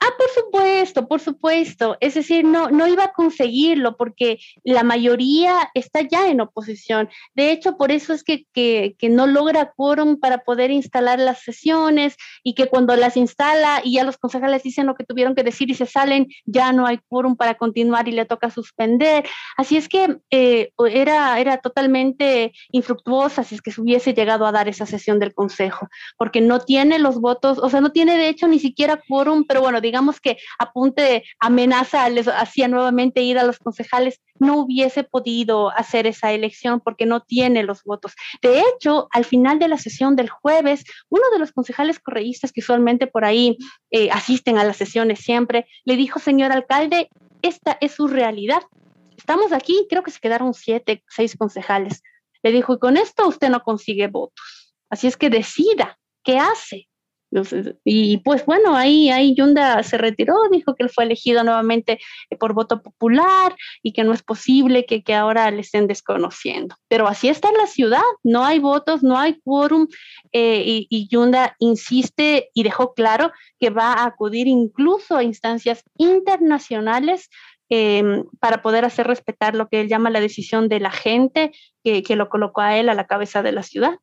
Ah, 0.00 0.10
por 0.18 0.28
supuesto 0.28 0.43
supuesto, 0.54 1.08
por 1.08 1.20
supuesto. 1.20 1.96
Es 2.00 2.14
decir, 2.14 2.44
no, 2.44 2.70
no 2.70 2.86
iba 2.86 3.04
a 3.04 3.12
conseguirlo 3.12 3.96
porque 3.96 4.38
la 4.62 4.84
mayoría 4.84 5.70
está 5.74 6.02
ya 6.02 6.28
en 6.28 6.40
oposición. 6.40 7.08
De 7.34 7.50
hecho, 7.50 7.76
por 7.76 7.90
eso 7.90 8.12
es 8.12 8.22
que, 8.22 8.46
que, 8.52 8.94
no 9.08 9.26
logra 9.26 9.72
quórum 9.76 10.18
para 10.18 10.38
poder 10.38 10.70
instalar 10.70 11.18
las 11.18 11.42
sesiones 11.42 12.16
y 12.42 12.54
que 12.54 12.66
cuando 12.66 12.96
las 12.96 13.16
instala 13.16 13.80
y 13.84 13.94
ya 13.94 14.04
los 14.04 14.16
concejales 14.16 14.62
dicen 14.62 14.86
lo 14.86 14.94
que 14.94 15.04
tuvieron 15.04 15.34
que 15.34 15.42
decir 15.42 15.70
y 15.70 15.74
se 15.74 15.86
salen, 15.86 16.28
ya 16.46 16.72
no 16.72 16.86
hay 16.86 16.98
quórum 17.08 17.36
para 17.36 17.54
continuar 17.54 18.08
y 18.08 18.12
le 18.12 18.24
toca 18.24 18.50
suspender. 18.50 19.26
Así 19.56 19.76
es 19.76 19.88
que 19.88 20.18
eh, 20.30 20.70
era, 20.90 21.38
era 21.38 21.58
totalmente 21.58 22.52
infructuosa 22.70 23.44
si 23.44 23.56
es 23.56 23.62
que 23.62 23.72
se 23.72 23.80
hubiese 23.80 24.14
llegado 24.14 24.46
a 24.46 24.52
dar 24.52 24.68
esa 24.68 24.86
sesión 24.86 25.18
del 25.18 25.34
Consejo, 25.34 25.88
porque 26.16 26.40
no 26.40 26.60
tiene 26.60 26.98
los 26.98 27.20
votos, 27.20 27.58
o 27.58 27.68
sea, 27.68 27.80
no 27.80 27.92
tiene 27.92 28.16
de 28.16 28.28
hecho 28.28 28.48
ni 28.48 28.58
siquiera 28.58 29.00
quórum, 29.08 29.44
pero 29.46 29.60
bueno, 29.60 29.80
digamos 29.80 30.20
que 30.20 30.38
apunte 30.58 31.24
amenaza, 31.40 32.08
les 32.08 32.28
hacía 32.28 32.68
nuevamente 32.68 33.22
ir 33.22 33.38
a 33.38 33.44
los 33.44 33.58
concejales, 33.58 34.20
no 34.38 34.58
hubiese 34.58 35.04
podido 35.04 35.70
hacer 35.70 36.06
esa 36.06 36.32
elección 36.32 36.80
porque 36.80 37.06
no 37.06 37.20
tiene 37.20 37.62
los 37.62 37.82
votos. 37.84 38.14
De 38.42 38.60
hecho, 38.60 39.08
al 39.10 39.24
final 39.24 39.58
de 39.58 39.68
la 39.68 39.78
sesión 39.78 40.16
del 40.16 40.28
jueves, 40.28 40.84
uno 41.08 41.24
de 41.32 41.38
los 41.38 41.52
concejales 41.52 41.98
correístas 41.98 42.52
que 42.52 42.60
usualmente 42.60 43.06
por 43.06 43.24
ahí 43.24 43.56
eh, 43.90 44.10
asisten 44.10 44.58
a 44.58 44.64
las 44.64 44.76
sesiones 44.76 45.20
siempre, 45.20 45.66
le 45.84 45.96
dijo, 45.96 46.18
señor 46.18 46.52
alcalde, 46.52 47.08
esta 47.42 47.76
es 47.80 47.92
su 47.92 48.08
realidad. 48.08 48.62
Estamos 49.16 49.52
aquí, 49.52 49.86
creo 49.88 50.02
que 50.02 50.10
se 50.10 50.20
quedaron 50.20 50.54
siete, 50.54 51.04
seis 51.08 51.36
concejales. 51.36 52.02
Le 52.42 52.52
dijo, 52.52 52.74
y 52.74 52.78
con 52.78 52.96
esto 52.96 53.26
usted 53.28 53.48
no 53.48 53.60
consigue 53.60 54.08
votos. 54.08 54.74
Así 54.90 55.06
es 55.06 55.16
que 55.16 55.30
decida, 55.30 55.98
¿qué 56.22 56.38
hace? 56.38 56.88
Y 57.84 58.18
pues 58.18 58.44
bueno, 58.46 58.76
ahí, 58.76 59.10
ahí 59.10 59.34
Yunda 59.34 59.82
se 59.82 59.98
retiró, 59.98 60.36
dijo 60.50 60.74
que 60.74 60.84
él 60.84 60.90
fue 60.90 61.04
elegido 61.04 61.42
nuevamente 61.42 61.98
eh, 62.30 62.36
por 62.36 62.54
voto 62.54 62.82
popular 62.82 63.54
y 63.82 63.92
que 63.92 64.04
no 64.04 64.12
es 64.12 64.22
posible 64.22 64.86
que, 64.86 65.02
que 65.02 65.14
ahora 65.14 65.50
le 65.50 65.60
estén 65.60 65.86
desconociendo. 65.86 66.76
Pero 66.88 67.08
así 67.08 67.28
está 67.28 67.50
la 67.52 67.66
ciudad, 67.66 68.02
no 68.22 68.44
hay 68.44 68.58
votos, 68.58 69.02
no 69.02 69.18
hay 69.18 69.40
quórum 69.40 69.88
eh, 70.32 70.86
y, 70.88 71.08
Yunda 71.08 71.56
insiste 71.58 72.50
y 72.54 72.62
dejó 72.62 72.94
claro 72.94 73.32
que 73.58 73.70
va 73.70 73.92
a 73.92 74.06
acudir 74.06 74.46
incluso 74.46 75.16
a 75.16 75.22
instancias 75.22 75.82
internacionales 75.96 77.30
em, 77.68 78.24
para 78.40 78.62
poder 78.62 78.84
hacer 78.84 79.06
respetar 79.06 79.54
lo 79.54 79.68
que 79.68 79.80
él 79.80 79.88
llama 79.88 80.10
la 80.10 80.20
decisión 80.20 80.68
de 80.68 80.80
la 80.80 80.90
gente 80.90 81.52
que, 81.82 82.02
que 82.02 82.16
lo 82.16 82.28
colocó 82.28 82.60
a 82.60 82.76
él 82.76 82.88
a 82.88 82.94
la 82.94 83.06
cabeza 83.06 83.42
de 83.42 83.52
la 83.52 83.62
ciudad. 83.62 83.98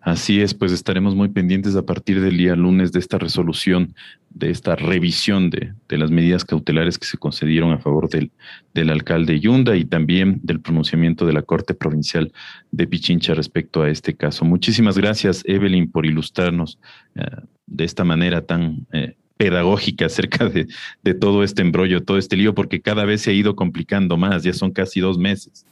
Así 0.00 0.40
es, 0.40 0.54
pues 0.54 0.72
estaremos 0.72 1.14
muy 1.14 1.28
pendientes 1.28 1.76
a 1.76 1.84
partir 1.84 2.20
del 2.20 2.38
día 2.38 2.56
lunes 2.56 2.90
de 2.90 2.98
esta 2.98 3.18
resolución, 3.18 3.94
de 4.30 4.50
esta 4.50 4.74
revisión 4.74 5.50
de, 5.50 5.74
las 5.88 6.10
medidas 6.10 6.44
cautelares 6.44 6.98
que 6.98 7.06
se 7.06 7.18
concedieron 7.18 7.72
a 7.72 7.78
favor 7.78 8.08
del, 8.08 8.30
del, 8.72 8.90
alcalde 8.90 9.40
Yunda 9.40 9.76
y 9.76 9.84
también 9.84 10.40
del 10.42 10.60
pronunciamiento 10.60 11.26
de 11.26 11.34
la 11.34 11.42
Corte 11.42 11.74
Provincial 11.74 12.32
de 12.70 12.86
Pichincha 12.86 13.34
respecto 13.34 13.82
a 13.82 13.90
este 13.90 14.14
caso. 14.14 14.44
Muchísimas 14.44 14.96
gracias, 14.96 15.42
Evelyn, 15.44 15.90
por 15.90 16.06
ilustrarnos 16.06 16.78
eh, 17.14 17.24
de 17.66 17.84
esta 17.84 18.04
manera 18.04 18.46
tan 18.46 18.86
eh, 18.92 19.16
pedagógica 19.36 20.06
acerca 20.06 20.48
de, 20.48 20.66
de 21.02 21.14
todo 21.14 21.42
este 21.42 21.62
embrollo, 21.62 22.02
todo 22.02 22.18
este 22.18 22.36
lío, 22.36 22.54
porque 22.54 22.80
cada 22.80 23.04
vez 23.04 23.22
se 23.22 23.30
ha 23.30 23.34
ido 23.34 23.54
complicando 23.54 24.16
más, 24.16 24.42
ya 24.42 24.52
son 24.52 24.70
casi 24.70 25.00
dos 25.00 25.18
meses. 25.18 25.66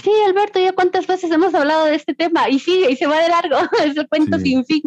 Sí, 0.00 0.10
Alberto, 0.26 0.58
ya 0.58 0.72
cuántas 0.72 1.06
veces 1.06 1.30
hemos 1.30 1.54
hablado 1.54 1.84
de 1.84 1.94
este 1.94 2.14
tema 2.14 2.48
y 2.48 2.58
sigue 2.58 2.90
y 2.90 2.96
se 2.96 3.06
va 3.06 3.20
de 3.20 3.28
largo, 3.28 3.56
es 3.84 3.96
el 3.96 4.08
cuento 4.08 4.38
sin 4.38 4.64
fin. 4.64 4.82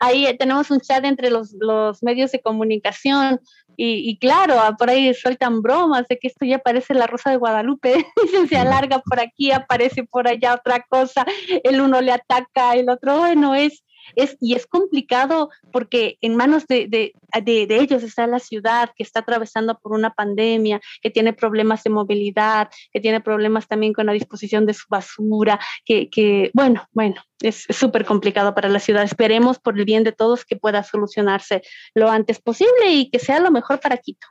Ahí 0.00 0.26
tenemos 0.38 0.70
un 0.70 0.80
chat 0.80 1.04
entre 1.04 1.30
los, 1.30 1.54
los 1.60 2.02
medios 2.02 2.32
de 2.32 2.40
comunicación 2.40 3.40
y, 3.76 4.10
y, 4.10 4.18
claro, 4.18 4.56
por 4.76 4.90
ahí 4.90 5.12
sueltan 5.14 5.62
bromas 5.62 6.08
de 6.08 6.18
que 6.18 6.28
esto 6.28 6.44
ya 6.44 6.58
parece 6.58 6.94
la 6.94 7.06
Rosa 7.06 7.30
de 7.30 7.36
Guadalupe, 7.36 8.06
se 8.48 8.56
alarga 8.56 9.00
por 9.00 9.20
aquí, 9.20 9.52
aparece 9.52 10.02
por 10.02 10.26
allá 10.26 10.54
otra 10.54 10.84
cosa, 10.88 11.24
el 11.62 11.80
uno 11.80 12.00
le 12.00 12.10
ataca, 12.10 12.72
el 12.72 12.90
otro, 12.90 13.18
bueno, 13.18 13.54
es 13.54 13.84
es, 14.14 14.36
y 14.40 14.54
es 14.54 14.66
complicado 14.66 15.50
porque 15.72 16.18
en 16.20 16.36
manos 16.36 16.66
de, 16.66 16.86
de, 16.88 17.12
de, 17.42 17.76
ellos 17.80 18.02
está 18.02 18.26
la 18.26 18.38
ciudad 18.38 18.90
que 18.96 19.02
está 19.02 19.20
atravesando 19.20 19.78
por 19.78 19.92
una 19.92 20.10
pandemia, 20.14 20.80
que 21.02 21.10
tiene 21.10 21.32
problemas 21.32 21.82
de 21.84 21.90
movilidad, 21.90 22.68
que 22.92 23.00
tiene 23.00 23.20
problemas 23.20 23.68
también 23.68 23.92
con 23.92 24.06
la 24.06 24.12
disposición 24.12 24.66
de 24.66 24.74
su 24.74 24.86
basura, 24.88 25.60
que, 25.84 26.08
que 26.08 26.50
bueno, 26.54 26.86
bueno, 26.92 27.22
es 27.42 27.66
súper 27.70 28.04
complicado 28.04 28.54
para 28.54 28.68
la 28.68 28.80
ciudad. 28.80 29.04
Esperemos 29.04 29.58
por 29.58 29.78
el 29.78 29.84
bien 29.84 30.04
de 30.04 30.12
todos 30.12 30.44
que 30.44 30.56
pueda 30.56 30.82
solucionarse 30.82 31.62
lo 31.94 32.10
antes 32.10 32.40
posible 32.40 32.92
y 32.92 33.10
que 33.10 33.18
sea 33.18 33.40
lo 33.40 33.50
mejor 33.50 33.80
para 33.80 33.96
Quito. 33.96 34.26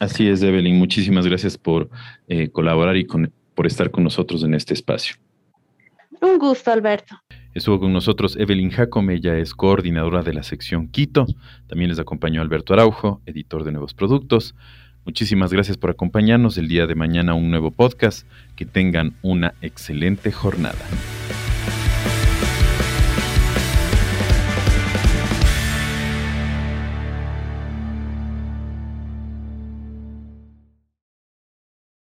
Así 0.00 0.28
es, 0.28 0.42
Evelyn. 0.42 0.76
Muchísimas 0.76 1.26
gracias 1.26 1.56
por 1.56 1.88
eh, 2.28 2.50
colaborar 2.50 2.96
y 2.96 3.06
con, 3.06 3.32
por 3.54 3.66
estar 3.66 3.90
con 3.90 4.04
nosotros 4.04 4.42
en 4.42 4.54
este 4.54 4.74
espacio. 4.74 5.16
Un 6.20 6.38
gusto, 6.38 6.72
Alberto. 6.72 7.16
Estuvo 7.54 7.78
con 7.78 7.92
nosotros 7.92 8.36
Evelyn 8.36 8.70
Jacome, 8.70 9.14
ella 9.14 9.38
es 9.38 9.54
coordinadora 9.54 10.22
de 10.22 10.34
la 10.34 10.42
sección 10.42 10.88
Quito. 10.88 11.24
También 11.68 11.88
les 11.88 12.00
acompañó 12.00 12.42
Alberto 12.42 12.74
Araujo, 12.74 13.20
editor 13.26 13.62
de 13.62 13.70
nuevos 13.70 13.94
productos. 13.94 14.56
Muchísimas 15.04 15.52
gracias 15.52 15.76
por 15.76 15.90
acompañarnos 15.90 16.58
el 16.58 16.66
día 16.66 16.88
de 16.88 16.96
mañana 16.96 17.34
un 17.34 17.50
nuevo 17.50 17.70
podcast. 17.70 18.26
Que 18.56 18.64
tengan 18.64 19.14
una 19.22 19.54
excelente 19.62 20.32
jornada. 20.32 20.84